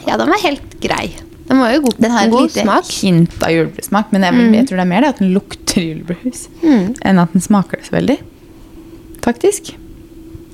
[0.06, 1.10] Ja, den var helt grei.
[1.50, 2.90] Den var jo god, Den har en god lite smak.
[3.02, 6.44] hint av julebrusmak, men jeg, jeg tror det er mer det at den lukter julebrus
[6.62, 6.94] Mm.
[7.02, 8.18] enn at den smaker det så veldig.
[9.24, 9.72] Faktisk.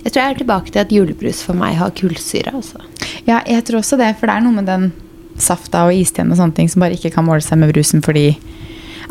[0.07, 2.53] Jeg tror jeg er tilbake til at julebrus for meg har kullsyre.
[2.55, 2.81] Altså.
[3.27, 4.89] Ja, jeg tror også det, for det er noe med den
[5.37, 8.37] safta og isteen og sånne ting som bare ikke kan måle seg med brusen fordi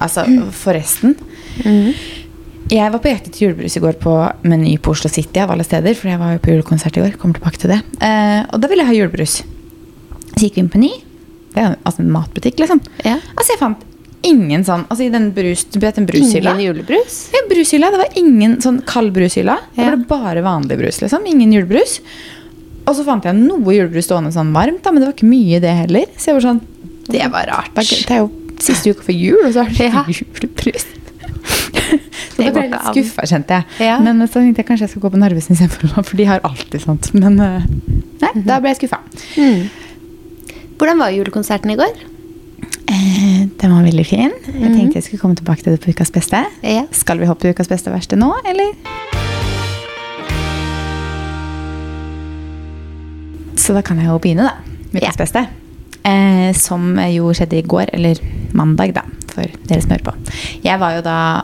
[0.01, 1.13] Altså, forresten
[2.69, 5.63] Jeg var på jakt etter julebrus i går på Meny på Oslo City av alle
[5.63, 5.93] steder.
[5.95, 7.13] For jeg var jo på julekonsert i går.
[7.21, 7.77] Kommer tilbake til det.
[8.01, 9.35] Eh, og da ville jeg ha julebrus.
[10.33, 10.89] Så gikk vi inn på Ny.
[11.55, 12.81] Det er altså en matbutikk, liksom.
[13.07, 13.17] Ja.
[13.35, 13.83] Altså, jeg fant
[14.25, 16.55] ingen sånn Altså, i den brus, du vet den brushylla?
[16.55, 17.17] Ingen julebrus?
[17.33, 17.91] Ja, brushylla.
[17.93, 19.59] Det var ingen sånn kald brushylla.
[19.75, 19.75] Ja.
[19.77, 21.27] Det var det bare vanlig brus, liksom.
[21.29, 21.99] Ingen julebrus.
[22.85, 25.61] Og så fant jeg noe julebrus stående sånn varmt, da, men det var ikke mye,
[25.63, 26.09] det heller.
[26.17, 26.61] Så jeg var sånn
[27.05, 27.71] Det var rart.
[27.77, 28.29] Det er, det er jo
[28.65, 30.05] siste uka før jul, og så er det Ja.
[30.09, 30.85] julebrus.
[32.35, 33.87] Så Det ble jeg litt skuffa, kjente jeg.
[33.87, 33.97] Ja.
[34.01, 36.81] Men så tenkte jeg kanskje jeg skal gå på Narvesen istedenfor, for de har alltid
[36.81, 37.13] sånt.
[37.13, 37.49] Men nei,
[38.21, 38.45] nei, -hmm.
[38.47, 38.99] da ble jeg skuffa.
[39.37, 39.84] Mm.
[40.77, 41.95] Hvordan var julekonserten i går?
[42.91, 44.31] Eh, den var veldig fin.
[44.45, 44.75] Jeg Mhm.
[44.77, 46.45] tenkte jeg skulle komme tilbake til det på Ukas beste.
[46.63, 46.85] Ja.
[46.91, 48.73] Skal vi hoppe Ukas beste og verste nå, eller?
[53.55, 54.53] Så da kan jeg jo begynne, da.
[54.91, 55.23] Med Ukas Ja.
[55.23, 55.47] beste.
[56.05, 58.15] Eh, som jo skjedde i går, eller
[58.53, 59.01] mandag, da,
[59.33, 60.13] for dere som hører på.
[60.63, 61.41] Jeg var jo da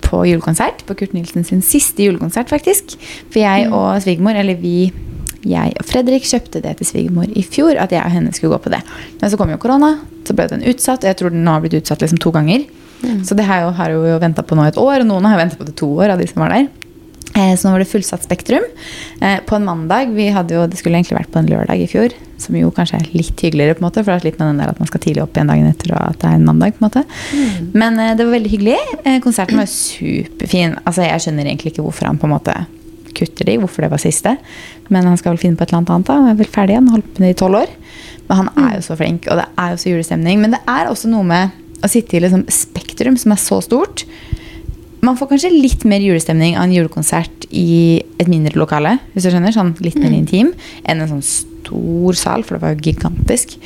[0.00, 2.96] på julekonsert, på Kurt Nilsen sin siste julekonsert, faktisk.
[3.30, 4.90] For jeg og svigermor, eller vi,
[5.42, 8.62] jeg og Fredrik, kjøpte det til svigermor i fjor, at jeg og henne skulle gå
[8.66, 8.82] på det.
[9.20, 9.94] Men så kom jo korona,
[10.26, 12.66] så ble den utsatt, og jeg tror den har blitt utsatt liksom to ganger.
[13.24, 15.56] Så det har jo, har jo venta på nå et år, og noen har venta
[15.56, 16.68] på det to år av de som var der.
[17.30, 18.64] Eh, Så nå var det fullsatt Spektrum.
[19.22, 20.10] Eh, På en mandag.
[20.12, 22.98] Vi hadde jo, Det skulle egentlig vært på en lørdag i fjor, som jo kanskje
[22.98, 24.88] er litt hyggeligere, på en måte, for det er litt med den der at man
[24.90, 26.74] skal tidlig opp igjen dagen etter, og at det er en mandag.
[26.76, 27.04] på en måte.
[27.72, 28.76] Men eh, det var veldig hyggelig.
[29.22, 30.76] Konserten var superfin.
[30.84, 32.58] Altså, Jeg skjønner egentlig ikke hvorfor han på en måte
[33.20, 34.36] kutter de, hvorfor det var siste.
[34.90, 36.10] Men han skal vel finne på et eller annet annet.
[36.10, 36.18] da.
[36.18, 37.74] Han er vel ferdig igjen, holdt på med det i tolv år.
[38.28, 40.42] Men han er jo så flink, og det er jo så julestemning.
[40.42, 44.04] Men det er også noe med å sitte i liksom Spektrum, som er så stort.
[45.00, 49.32] Man får kanskje litt mer julestemning av en julekonsert i et mindre lokale, hvis du
[49.32, 50.52] skjønner, sånn litt mer intim,
[50.84, 53.56] enn en sånn stor sal, for det var jo gigantisk.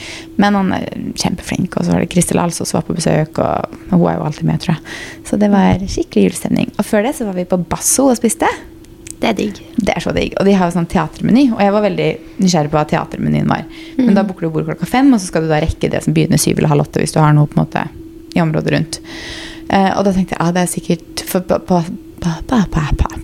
[0.40, 0.86] Men han er
[1.18, 4.28] kjempeflink, og så var det Kristel Alsås var på besøk, og og hun er jo
[4.28, 4.94] alltid med, tror jeg.
[5.28, 6.70] Så det var skikkelig julestemning.
[6.78, 8.48] Og før det så var vi på Basso og spiste.
[9.20, 9.58] Det er digg.
[9.76, 10.34] Det er så digg.
[10.40, 12.08] Og de har jo sånn teatermeny, og jeg var veldig
[12.42, 13.64] nysgjerrig på hva teatermenyen var.
[14.00, 16.16] Men da booker du bord klokka fem, og så skal du da rekke det som
[16.16, 17.84] begynner syv eller halv åtte hvis du har noe på en måte
[18.34, 19.00] i området rundt.
[19.68, 21.80] Eh, og da tenkte jeg ja, det er sikkert for, på, på,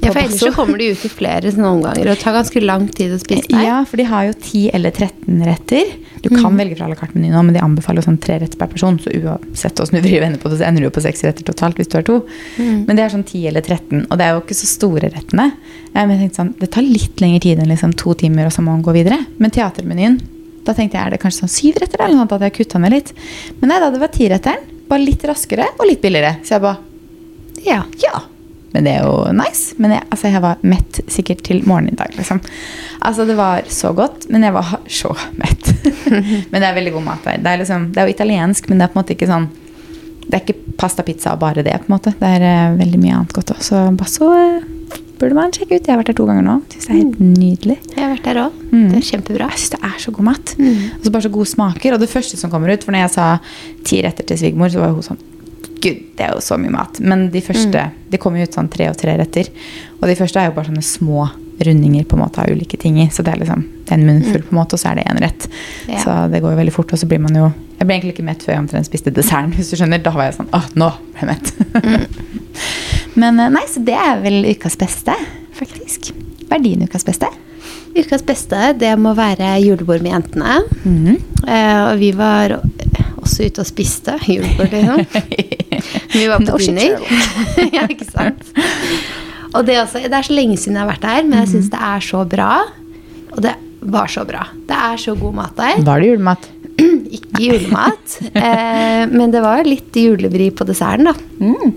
[0.02, 2.86] Ja, for ellers så kommer de ut i flere sånne omganger, og tar ganske lang
[2.88, 3.62] tid å spise der.
[3.66, 5.90] Ja, for de har jo 10 eller 13 retter.
[6.22, 8.68] Du kan velge fra à la carte-menyen nå, men de anbefaler sånn tre retter per
[8.72, 8.98] person.
[9.00, 11.44] Så uansett hvordan du vrir vender på det, så ender du jo på seks retter
[11.48, 12.18] totalt hvis du har to.
[12.58, 15.52] Men det er sånn 10 eller 13, og det er jo ikke så store rettene.
[15.94, 18.52] Eh, Men jeg tenkte sånn, det tar litt lengre tid enn liksom to timer, og
[18.52, 19.20] så må man gå videre.
[19.38, 20.20] Men teatermenyen,
[20.64, 22.78] da tenkte jeg er det kanskje sånn syv retter eller noe sånt, at jeg kutta
[22.80, 23.12] ned litt.
[23.60, 24.68] Men nei da, det var tiretteren.
[24.90, 26.36] Bare litt raskere og litt billigere.
[26.44, 26.78] Så jeg bare
[27.64, 27.84] Ja.
[28.00, 28.20] ja.
[28.72, 29.74] Men det er jo nice.
[29.82, 32.14] Men jeg, altså, jeg var mett sikkert til morgenen i dag.
[32.16, 32.40] Liksom.
[33.00, 35.72] Altså, det var så godt, men jeg var så mett.
[36.52, 37.40] men det er veldig god mat der.
[37.42, 39.50] Det er, liksom, det er jo italiensk, men det er på en måte ikke sånn
[40.30, 41.74] Det er ikke pasta, pizza og bare det.
[41.82, 42.12] på en måte.
[42.20, 43.64] Det er uh, veldig mye annet godt òg.
[43.66, 44.60] Så Basso uh,
[45.18, 45.82] burde man sjekke ut.
[45.82, 46.54] Jeg har vært der to ganger nå.
[46.70, 47.76] Syns det er helt nydelig.
[47.96, 48.60] Jeg har vært der òg.
[48.70, 48.86] Mm.
[48.92, 49.50] Det er kjempebra.
[49.50, 50.54] Jeg syns det er så god mat.
[50.60, 51.96] Og så bare så gode smaker.
[51.96, 53.26] Og det første som kommer ut For når jeg sa
[53.90, 55.20] ti retter til svigermor, så var hun sånn
[55.80, 57.00] Gud, det er jo så mye mat.
[57.00, 59.48] Men de første Det kommer jo ut sånn tre og tre retter.
[60.00, 61.28] Og de første er jo bare sånne små
[61.60, 63.08] rundinger på en måte av ulike ting i.
[63.12, 65.06] Så det er liksom det er en munnfull, på en måte, og så er det
[65.10, 65.46] én rett.
[65.90, 66.00] Ja.
[66.04, 66.92] Så det går jo veldig fort.
[66.94, 69.54] Og så blir man jo Jeg ble egentlig ikke mett før jeg omtrent spiste desserten.
[69.56, 70.02] Hvis du skjønner.
[70.04, 72.26] Da var jeg sånn Å, nå ble jeg mett.
[73.20, 75.16] Men eh, nei, så det er vel ukas beste,
[75.56, 76.12] faktisk.
[76.46, 77.28] Hva er din ukas beste?
[77.96, 80.60] Ukas beste, det må være julebord med jentene.
[80.84, 81.16] Mhm.
[81.48, 82.60] Eh, og vi var
[83.20, 85.04] også ute og spiste julebord, liksom.
[86.12, 87.00] Vi var på dinner.
[87.76, 88.46] ja, ikke sant?
[89.54, 91.52] Og det, også, det er så lenge siden jeg har vært der, men jeg Mhm.
[91.56, 92.50] syns det er så bra.
[93.34, 94.44] Og det var så bra.
[94.68, 95.82] Det er så god mat der.
[95.86, 96.48] Var det julemat?
[97.18, 101.14] Ikke julemat, eh, men det var litt julevri på desserten, da.
[101.40, 101.74] Mm.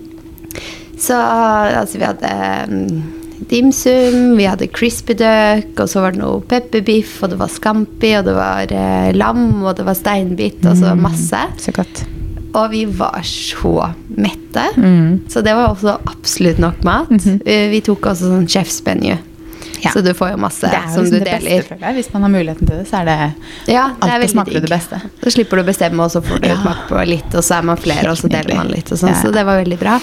[1.03, 2.33] Så altså, vi hadde
[2.69, 3.01] mm,
[3.49, 8.13] dimsum, vi hadde crispy duck, og så var det noe pepperbiff, og det var scampi,
[8.19, 11.41] og det var eh, lam, og det var steinbit, og så masse.
[11.59, 12.03] Så godt.
[12.53, 14.63] Og vi var så mette.
[14.77, 15.21] Mm.
[15.29, 17.11] Så det var også absolutt nok mat.
[17.45, 19.17] Eh, Vi tok også sånn chef's menu.
[19.83, 19.91] Ja.
[19.91, 21.63] Så du får jo masse Det jo som liksom du det beste, deler.
[21.67, 21.95] føler jeg.
[21.97, 23.33] Hvis man har muligheten til det, så er det
[23.73, 24.99] Ja, det alltid smaker det beste.
[25.23, 26.55] Så slipper du å bestemme, og så får du Ja.
[26.61, 28.91] smake på litt, og så er man flere, og så deler man litt.
[28.91, 29.21] Og sånn, Ja.
[29.21, 29.99] Så det var veldig bra.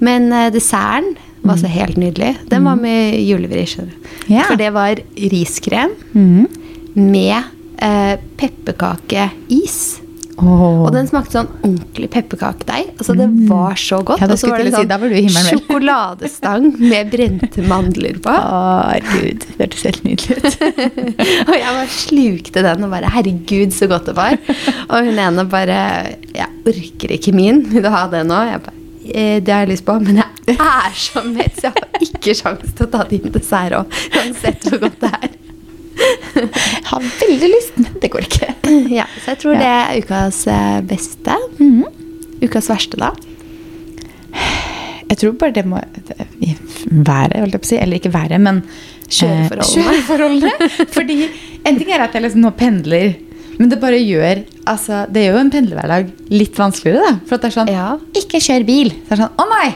[0.00, 2.36] Men uh, desserten var så helt nydelig.
[2.48, 3.66] Den var med julevri.
[3.66, 4.34] skjønner du.
[4.34, 4.42] Mm.
[4.46, 6.48] For det var riskrem Mm.
[6.96, 7.44] med
[7.82, 10.00] uh, pepperkakeis.
[10.40, 10.62] Åh.
[10.86, 12.94] Og den smakte sånn ordentlig pepperkakedeig.
[12.96, 14.20] Altså, det var så godt.
[14.20, 14.26] Mm.
[14.26, 18.36] Ja, og så var det en sånn si, sjokoladestang med brente mandler på.
[18.90, 19.46] Herregud, gud.
[19.46, 20.58] Det hørtes helt nydelig ut.
[21.48, 24.36] Og jeg bare slukte den og bare Herregud, så godt det var.
[24.88, 25.80] Og hun ene bare
[26.34, 27.64] Jeg orker ikke min.
[27.70, 28.38] Vil du ha det nå?
[28.50, 31.76] Jeg bare eh, det har jeg lyst på, men jeg er så mett, så jeg
[31.76, 34.00] har ikke sjans til å ta din dessert òg.
[34.20, 35.29] Uansett hvor godt det er.
[36.00, 38.48] Jeg har veldig lyst, men det går ikke.
[38.92, 39.60] Ja, så jeg tror Ja.
[39.60, 41.36] det er ukas eh, beste.
[42.40, 43.10] Ukas verste, da.
[45.10, 47.78] Jeg tror bare det må være, holdt jeg på å si.
[47.82, 49.74] Eller ikke være, men eh, Kjøreforholdene.
[49.74, 50.70] kjøreforholdene.
[50.96, 51.16] Fordi
[51.66, 53.16] en ting er at jeg liksom nå pendler,
[53.58, 54.38] men det bare gjør
[54.70, 57.10] altså, Det gjør jo en pendlerhverdag litt vanskeligere.
[57.10, 57.18] da.
[57.28, 57.88] For at det er sånn Ja.
[58.16, 58.92] Ikke kjør bil!
[59.02, 59.66] Så det er sånn Å nei!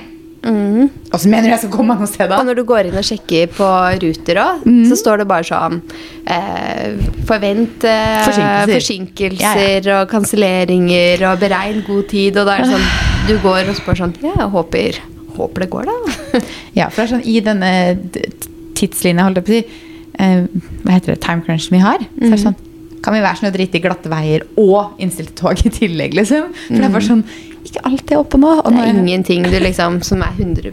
[0.44, 0.90] Mm.
[1.08, 2.34] Og så mener du jeg skal komme noen steder?
[2.36, 3.68] Og når du går inn og sjekker på
[4.02, 4.82] Ruter òg, Mm.
[4.90, 5.78] så står det bare sånn
[6.26, 8.74] eh, Forvent eh, Forsinkelser.
[8.74, 12.36] forsinkelser og kanselleringer og beregn god tid.
[12.36, 12.88] Og da er det sånn
[13.28, 15.00] Du går og spør sånn Ja, jeg håper,
[15.38, 16.40] håper det går, da.
[16.78, 17.72] Ja, for det er sånn i denne
[18.76, 20.46] tidslinja, holdt jeg på å si, eh,
[20.84, 22.56] hva heter det, time crunchen vi har, så er det sånn,
[23.04, 26.50] kan vi være sånn å drite i glatte veier og innstilte tog i tillegg, liksom?
[26.66, 27.24] For det er bare sånn,
[27.64, 28.52] ikke alt er oppe nå.
[28.60, 30.72] Og Det er ingenting du liksom som er 100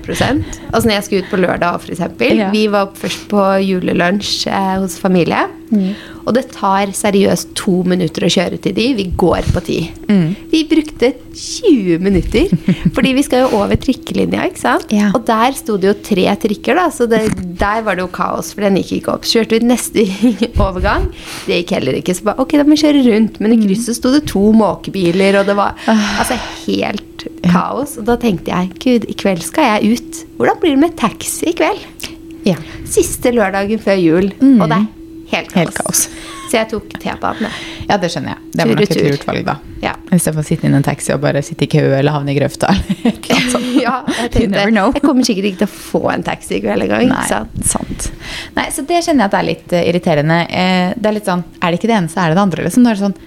[0.72, 2.38] Altså når jeg skulle ut på lørdag, eksempel.
[2.38, 2.52] Ja.
[2.52, 5.48] Vi var først på julelunsj eh, hos familie.
[5.72, 5.94] Mm.
[6.28, 8.88] Og det tar seriøst to minutter å kjøre til de.
[8.98, 9.78] Vi går på ti.
[10.12, 10.36] Mm.
[10.52, 12.52] Vi brukte 20 minutter.
[12.96, 14.92] Fordi vi skal jo over trikkelinja, ikke sant?
[14.94, 15.10] Ja.
[15.18, 16.90] Og der sto det jo tre trikker, da.
[16.94, 17.22] Så det,
[17.62, 19.26] der var det jo kaos, for den gikk ikke opp.
[19.28, 20.06] Så kjørte vi neste
[20.68, 21.08] overgang.
[21.48, 22.18] Det gikk heller ikke.
[22.20, 23.40] Så bare ok, da må vi kjøre rundt.
[23.42, 27.98] Men i krysset sto det to måkebiler, og det var altså helt kaos.
[28.02, 30.24] Og da tenkte jeg gud, i kveld skal jeg ut.
[30.38, 32.10] Hvordan blir det med taxi i kveld?
[32.48, 32.56] Ja.
[32.90, 34.56] Siste lørdagen før jul, Mm.
[34.64, 34.88] og det er
[35.32, 35.58] helt kaos.
[35.58, 36.04] Helt kaos.
[36.52, 37.54] Så jeg tok T-banen.
[37.88, 38.42] ja, det skjønner jeg.
[38.52, 39.56] Det var nok et lurt valg, da.
[39.82, 39.94] Ja.
[40.12, 42.12] I stedet for å sitte inn i en taxi og bare sitte i kø eller
[42.12, 42.74] havne i grøfta.
[42.76, 44.66] eller et eller annet ja, jeg tenkte.
[44.76, 47.08] Jeg kommer sikkert ikke til å få en taxi i kveld engang.
[47.14, 47.62] Nei, sant?
[47.72, 48.10] sant.
[48.58, 50.40] Nei, så det kjenner jeg at det er litt eh, irriterende.
[50.52, 52.68] Eh, det er litt sånn, er det ikke det ene, så er det det andre.
[52.68, 52.84] Liksom.
[52.84, 53.20] Nå er det sånn,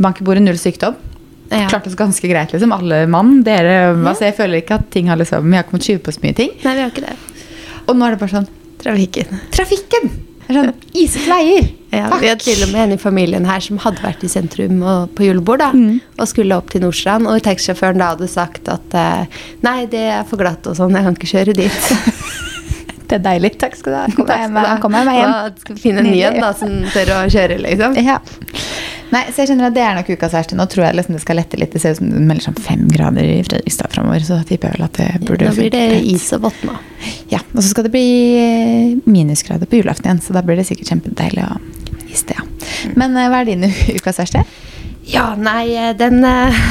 [0.00, 0.94] Bank i bordet, null sykdom.
[1.50, 1.66] Ja.
[1.68, 2.72] Klarte oss ganske greit, liksom.
[2.76, 5.90] Alle mann, dere altså, Jeg føler ikke at ting har liksom Vi har ikke måttet
[5.90, 6.54] skyve på så mye ting.
[6.62, 7.16] Nei, vi har ikke det.
[7.88, 8.50] Og nå er det bare sånn
[8.80, 9.40] Trafikken.
[9.52, 10.12] Trafikken!
[10.50, 11.68] Sånn, Isete veier!
[11.90, 12.20] Ja, Takk!
[12.22, 15.08] vi hadde til og med en i familien her som hadde vært i sentrum og
[15.18, 15.96] på julebord da, Mm.
[16.22, 17.26] og skulle opp til Nordstrand.
[17.26, 19.24] Og taxisjåføren da hadde sagt at eh,
[19.66, 21.90] nei, det er for glatt og sånn, jeg kan ikke kjøre dit.
[23.10, 23.56] Det er deilig.
[23.58, 24.06] Takk skal du ha.
[24.14, 24.80] Kommer jeg hjem.
[24.84, 25.10] Kom hjem.
[25.18, 27.98] Da skal vi finne en ny en som tør å kjøre, liksom.
[27.98, 28.20] Ja.
[29.10, 30.56] Nei, så jeg skjønner at Det er nok ukas verste.
[30.58, 31.72] Nå tror jeg liksom det skal lette litt.
[31.74, 34.22] Det ser ut som det melder sånn fem grader i Fredrikstad framover.
[34.26, 36.76] Så tipper jeg vel at det burde Da blir det is og vått nå.
[37.32, 38.06] Ja, Og så skal det bli
[38.38, 41.58] eh, minusgrader på julaften igjen, så da blir det sikkert kjempedeilig å
[42.10, 42.38] iste.
[42.38, 42.46] Ja.
[42.94, 43.66] Men eh, hva er din
[43.98, 44.44] ukas verste?
[45.10, 46.62] Ja, nei, eh, den uh...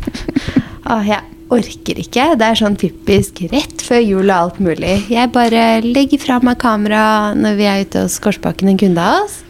[0.90, 2.30] ah, Jeg orker ikke.
[2.38, 4.96] Det er sånn typisk rett før jul og alt mulig.
[5.10, 7.04] Jeg bare legger fra meg kamera
[7.36, 9.40] når vi er ute hos Korsbakken, en kunde av oss.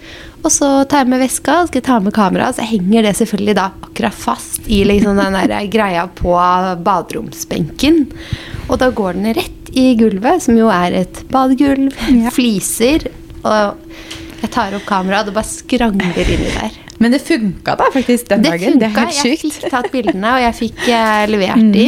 [0.40, 3.54] Og så tar jeg med veska og skal ta med kamera, så henger det selvfølgelig
[3.58, 6.32] da akkurat fast i liksom den der greia på
[6.86, 8.06] baderomsbenken.
[8.70, 11.92] Og da går den rett i gulvet, som jo er et badegulv.
[12.32, 13.10] Fliser.
[13.44, 13.76] Og
[14.40, 16.80] jeg tar opp kameraet, og det bare skrangler inni der.
[17.00, 18.78] Men det funka da faktisk den Det dagen.
[18.80, 21.86] Det er Jeg fikk tatt bildene, og jeg fikk eh, levert de.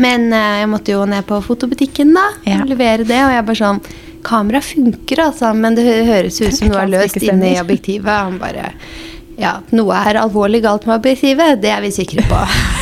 [0.00, 2.62] Men eh, jeg måtte jo ned på fotobutikken da, Ja.
[2.62, 3.20] og levere det.
[3.26, 3.82] Og jeg bare sånn
[4.28, 8.08] Kamera funker, altså, men det høres ut som noe er løst inne i objektivet.
[8.10, 8.72] Han bare
[9.38, 11.60] Ja, noe er alvorlig galt med objektivet.
[11.62, 12.40] Det er vi sikre på.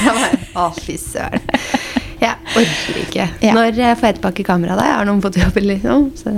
[0.62, 1.42] Å, fy søren.
[2.26, 3.26] Jeg orker ikke.
[3.44, 3.54] Ja.
[3.56, 6.06] Når jeg får tilbake kameraet da, jeg har noen fotojobber, liksom.
[6.18, 6.32] Så,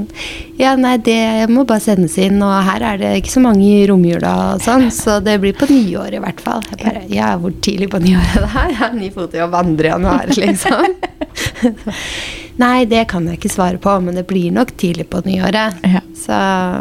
[0.61, 3.87] ja, nei, det må bare sendes inn, og her er det ikke så mange i
[3.89, 6.65] romjula og sånn, så det blir på nyåret i hvert fall.
[6.73, 8.69] Jeg bare, ja, hvor tidlig på nyåret det her?
[8.73, 9.89] Jeg har ny fotojobb 2.
[9.89, 10.95] januar, liksom.
[12.63, 15.83] nei, det kan jeg ikke svare på, men det blir nok tidlig på nyåret.
[15.87, 16.05] Ja.
[16.19, 16.39] Så,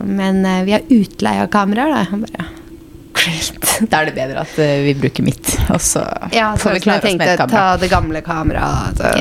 [0.07, 2.05] men eh, vi har utleie av kameraer, da.
[2.07, 2.56] Jeg bare,
[3.27, 3.89] great.
[3.91, 6.01] Da er det bedre at eh, vi bruker mitt, og så
[6.33, 7.59] Ja, får vi klare oss med et kamera.
[7.59, 8.97] ta det gamle kameraet.
[8.97, 9.13] Så,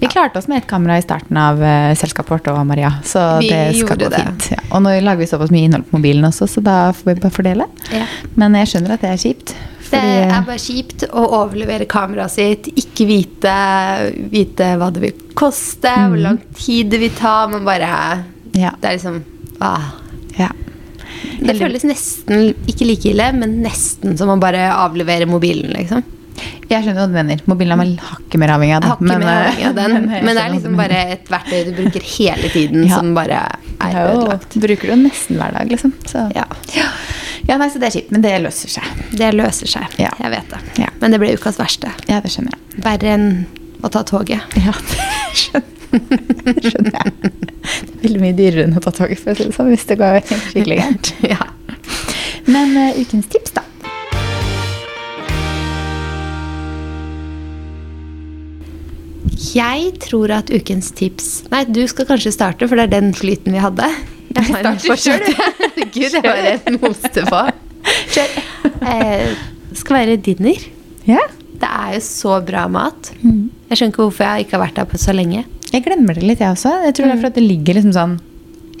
[0.00, 3.38] Vi klarte oss med et kamera i starten av uh, selskapet vårt og Maria, så
[3.40, 4.20] Vi det skal gå det.
[4.20, 4.50] fint.
[4.52, 4.60] Ja.
[4.76, 7.32] Og nå lager vi såpass mye innhold på mobilen også, så da får vi bare
[7.38, 7.68] fordele.
[7.94, 8.04] Ja.
[8.36, 9.54] Men jeg skjønner at det er kjipt.
[9.90, 13.54] Det er bare kjipt å overlevere kameraet sitt, ikke vite,
[14.30, 17.88] vite hva det vil koste, hvor lang tid det vil ta, men bare
[18.54, 18.70] Ja.
[18.80, 19.22] Det er liksom
[19.60, 19.90] ah.
[20.38, 20.50] ja.
[21.40, 26.02] Det føles nesten ikke like ille, men nesten som å bare avlevere mobilen, liksom.
[26.70, 27.40] Jeg skjønner hva du mener.
[27.50, 29.08] Mobilen er vel hakket mer avhengig av den.
[29.10, 32.50] Men, eh, avhengig av den, men det er liksom bare et verktøy du bruker hele
[32.54, 33.00] tiden, Ja.
[33.00, 33.40] som bare
[33.80, 34.54] er ødelagt.
[34.62, 35.92] Bruker du nesten hver dag, liksom.
[36.06, 36.26] Så.
[36.36, 36.46] Ja.
[37.48, 38.86] Ja, nei, så det er kjipt, men det løser seg.
[39.16, 39.98] Det løser seg.
[39.98, 40.12] Ja.
[40.22, 40.60] Jeg vet det.
[40.84, 40.90] Ja.
[41.00, 41.90] Men det ble ukas verste.
[42.06, 42.82] Ja, det skjønner jeg.
[42.86, 43.28] Verre enn
[43.82, 44.44] å ta toget.
[44.60, 47.49] Ja, det skjønner, skjønner jeg.
[47.80, 49.88] Det er veldig mye dyrere enn å ta toget, for å si det sånn, hvis
[49.88, 51.12] det går skikkelig gærent.
[51.32, 51.50] ja.
[52.50, 53.64] Men uh, ukens tips, da.
[59.50, 63.54] Jeg tror at ukens tips Nei, du skal kanskje starte, for det er den flyten
[63.56, 63.88] vi hadde.
[64.36, 64.46] Jeg
[65.00, 67.40] starter Gud, jeg bare moste på.
[68.86, 69.32] Eh,
[69.80, 70.60] skal være dinner.
[71.08, 71.24] Ja.
[71.60, 73.10] Det er jo så bra mat.
[73.24, 73.50] Mm.
[73.70, 75.44] Jeg skjønner ikke hvorfor jeg ikke har vært der på så lenge.
[75.70, 76.72] Jeg glemmer det litt, jeg også.
[76.86, 78.18] Jeg tror det er for at det ligger liksom sånn.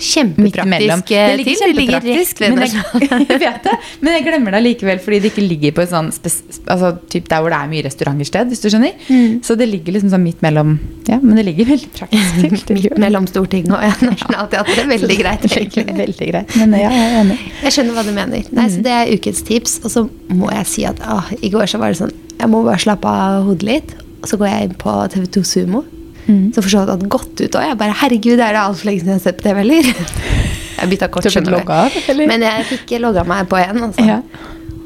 [0.00, 1.60] Kjempepraktisk eh, Det ligger til.
[1.60, 3.74] Det ligger kjempepraktisk, rett men jeg, jeg vet det.
[4.00, 7.44] Men jeg glemmer det likevel fordi det ikke ligger på et sånn altså, typ der
[7.44, 8.96] hvor det er mye restauranter sted, hvis du skjønner.
[9.10, 9.34] Mm.
[9.44, 10.72] Så det ligger liksom sånn midt mellom
[11.10, 12.88] Ja, men det ligger veldig praktisk til.
[13.04, 14.88] Mellom Stortinget og ja, Nationaltheatret.
[14.94, 15.86] Veldig greit, egentlig.
[16.00, 16.58] Veldig greit.
[16.62, 17.38] Men ja, jeg er enig.
[17.66, 18.50] Jeg skjønner hva du mener.
[18.56, 19.78] Nei, så Det er ukens tips.
[19.84, 22.64] Og så må jeg si at ah, i går så var det sånn Jeg må
[22.64, 23.96] bare slappe av hodet litt.
[24.22, 25.84] Og så går jeg inn på TV2 Sumo.
[26.30, 26.52] Mm.
[26.54, 27.66] Så for så vidt hadde gått ut òg.
[27.66, 29.90] Jeg bare Herregud, er det altfor lenge siden jeg har sett på TV, eller?
[30.80, 32.20] Jeg bytta kort, skjønner du.
[32.24, 33.82] Men jeg fikk logga meg på igjen.
[33.84, 34.04] Altså.
[34.06, 34.14] Ja.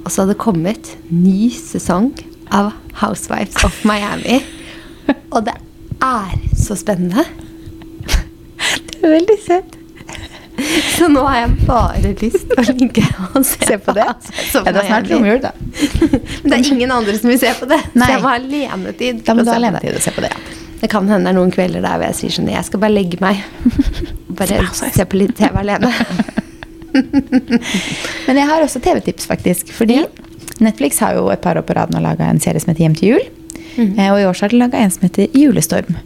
[0.00, 2.08] Og så hadde det kommet ny sesong
[2.50, 4.40] av Housewives of Miami.
[5.30, 5.54] Og det
[6.02, 7.22] er så spennende.
[8.90, 9.78] Det er veldig søtt.
[10.96, 14.08] Så nå har jeg bare lyst til å ligge og se, Se på det.
[14.08, 15.54] Ja, det er snart romjul, da.
[16.42, 17.80] Men det er ingen andre som vil se på det.
[17.94, 18.06] Nei.
[18.08, 19.24] Så jeg må ha alenetid.
[19.26, 20.34] Da må du ha alenetid og se på det.
[20.34, 20.63] ja.
[20.84, 20.90] Det.
[20.92, 23.20] kan hende det er noen kvelder der hvor jeg sier sånn Jeg skal bare legge
[23.24, 23.40] meg.
[24.38, 25.90] Bare se på litt TV alene.
[28.26, 29.70] Men jeg har også TV-tips, faktisk.
[29.74, 30.00] Fordi
[30.62, 32.96] Netflix har jo et par år på rad nå laga en serie som heter Hjem
[32.98, 33.24] til jul.
[33.78, 35.98] Eh, Og i år så har de laga en som heter Julestorm.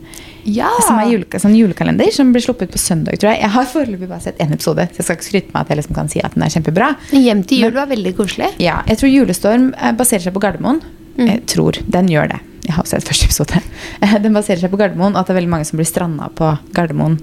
[0.49, 0.69] Ja!
[0.87, 3.43] Som er juleka, sånn julekalender som blir sluppet på søndag, tror jeg.
[3.43, 5.81] Jeg har foreløpig bare sett én episode, så jeg skal ikke skryte meg at jeg
[5.83, 6.89] liksom kan si at den er kjempebra.
[7.13, 8.49] Men Hjem til jul var veldig koselig.
[8.63, 10.81] Ja, jeg tror Julestorm eh, baserer seg på Gardermoen.
[11.19, 11.27] Mm.
[11.27, 11.81] Jeg tror.
[11.91, 12.41] Den gjør det.
[12.69, 13.63] Jeg har sett første episode.
[14.25, 16.53] Den baserer seg på Gardermoen, og at det er veldig mange som blir stranda på
[16.77, 17.19] Gardermoen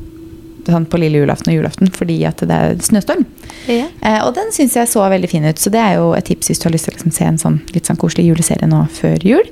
[0.65, 3.21] sånn på lille julaften og julaften fordi at det er snøstorm.
[3.69, 3.83] Ja.
[4.01, 6.49] Eh, og den syns jeg så veldig fin ut, så det er jo et tips
[6.49, 8.79] hvis du har lyst til å liksom se en sånn litt sånn koselig juleserie nå
[8.97, 9.45] før jul.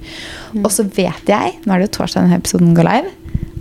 [0.56, 0.64] Mm.
[0.66, 3.14] Og så vet jeg, nå er det jo torsdag denne episoden går live,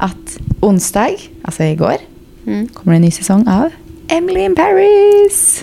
[0.08, 2.08] at onsdag, altså i går,
[2.42, 2.64] Mm.
[2.74, 3.70] kommer det en ny sesong av
[4.10, 5.62] Emily in Paris.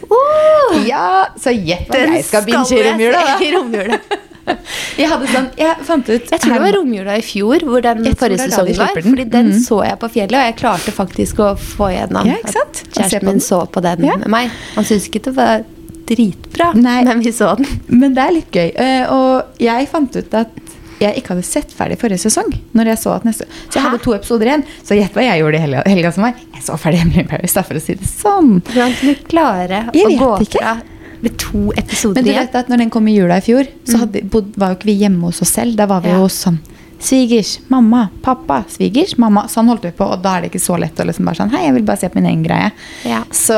[0.87, 4.17] Ja, så gjett om jeg skal binge i romjula, da.
[4.99, 8.03] Jeg hadde sånn, jeg fant ut Jeg tror det var romjula i fjor hvor den
[8.19, 8.93] forrige sesongen var.
[8.95, 9.09] den.
[9.13, 9.59] Fordi den mm.
[9.63, 13.61] så jeg på fjellet, og jeg klarte faktisk å få igjennom Ja, kjæresten min så
[13.69, 14.15] på den Ja.
[14.17, 14.49] med meg.
[14.75, 15.63] Han syntes ikke det var
[16.09, 17.03] dritbra, Nei.
[17.05, 17.67] men vi så den.
[17.87, 18.71] Men det er litt gøy.
[18.75, 20.49] eh, Og jeg fant ut at
[20.99, 22.49] jeg ikke hadde sett ferdig forrige sesong.
[22.75, 23.89] Når jeg Så at neste Så jeg Hæ?
[23.91, 24.63] hadde to episoder igjen.
[24.83, 26.33] Så gjett hva jeg gjorde i helga, helga som var.
[26.55, 28.61] Jeg så ferdig Emily Paris, for å si det sånn.
[28.67, 30.81] Hvordan kan du klare å gå fra
[31.21, 32.45] med to episoder Men du igjen?
[32.47, 34.91] vet at når den kom i jula i fjor, så hadde, bod, var jo ikke
[34.91, 35.75] vi hjemme hos oss selv.
[35.79, 36.19] Da var vi Ja.
[36.21, 36.59] jo sånn
[36.99, 39.45] Svigers, mamma, pappa, svigers, mamma.
[39.47, 41.49] Sånn holdt vi på, og da er det ikke så lett å liksom bare sånn
[41.53, 42.71] Hei, jeg vil bare se på min egen greie.
[43.07, 43.21] Ja.
[43.31, 43.55] Så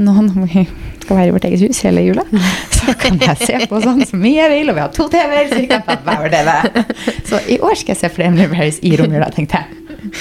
[0.00, 0.62] nå når vi
[1.02, 2.24] skal være i vårt eget hus hele jula,
[2.78, 5.50] så kan jeg se på sånn så mye jeg vil, og vi har to TV-er,
[5.52, 7.04] så vi kan ta hver vår TV.
[7.28, 10.14] Så i år skal jeg se flere Paris i romjula, tenkte jeg.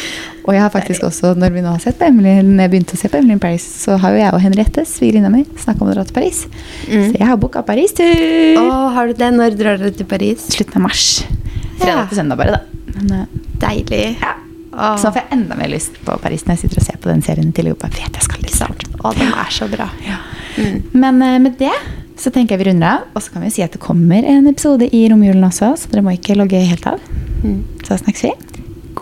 [0.43, 2.97] Og jeg har faktisk også, når vi nå har sett på Emily, når jeg begynte
[2.97, 5.85] å se på Emily in Paris, så har jo jeg og Henriette, svigerinna mi, snakka
[5.85, 6.43] om å dra til Paris.
[6.89, 7.05] Mm.
[7.07, 8.59] Så jeg har booka Paris-tur!
[8.59, 8.65] Å,
[8.97, 9.29] har du det?
[9.37, 10.43] Når drar dere til Paris?
[10.51, 11.07] Slutten av mars.
[11.79, 12.05] Fredag Ja.
[12.11, 12.91] til søndag bare, da.
[12.99, 14.17] Men, eh, Deilig.
[14.19, 14.35] ja.
[14.73, 14.95] Oh.
[14.97, 17.09] Så nå får jeg enda mer lyst på Paris når jeg sitter og ser på
[17.11, 17.87] den serien til Europa.
[17.93, 18.83] vet jeg skal ikke sant?
[19.03, 19.85] Å, den er så bra.
[20.57, 20.79] Mm.
[20.97, 21.75] Men uh, med det
[22.17, 23.05] så tenker jeg vi runder av.
[23.13, 26.01] Og så kan vi si at det kommer en episode i romjulen også, så dere
[26.05, 26.99] må ikke logge helt av.
[27.43, 27.61] Mm.
[27.85, 28.33] Så snakkes vi.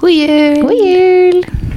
[0.02, 0.64] God jul!
[0.64, 1.71] God jul!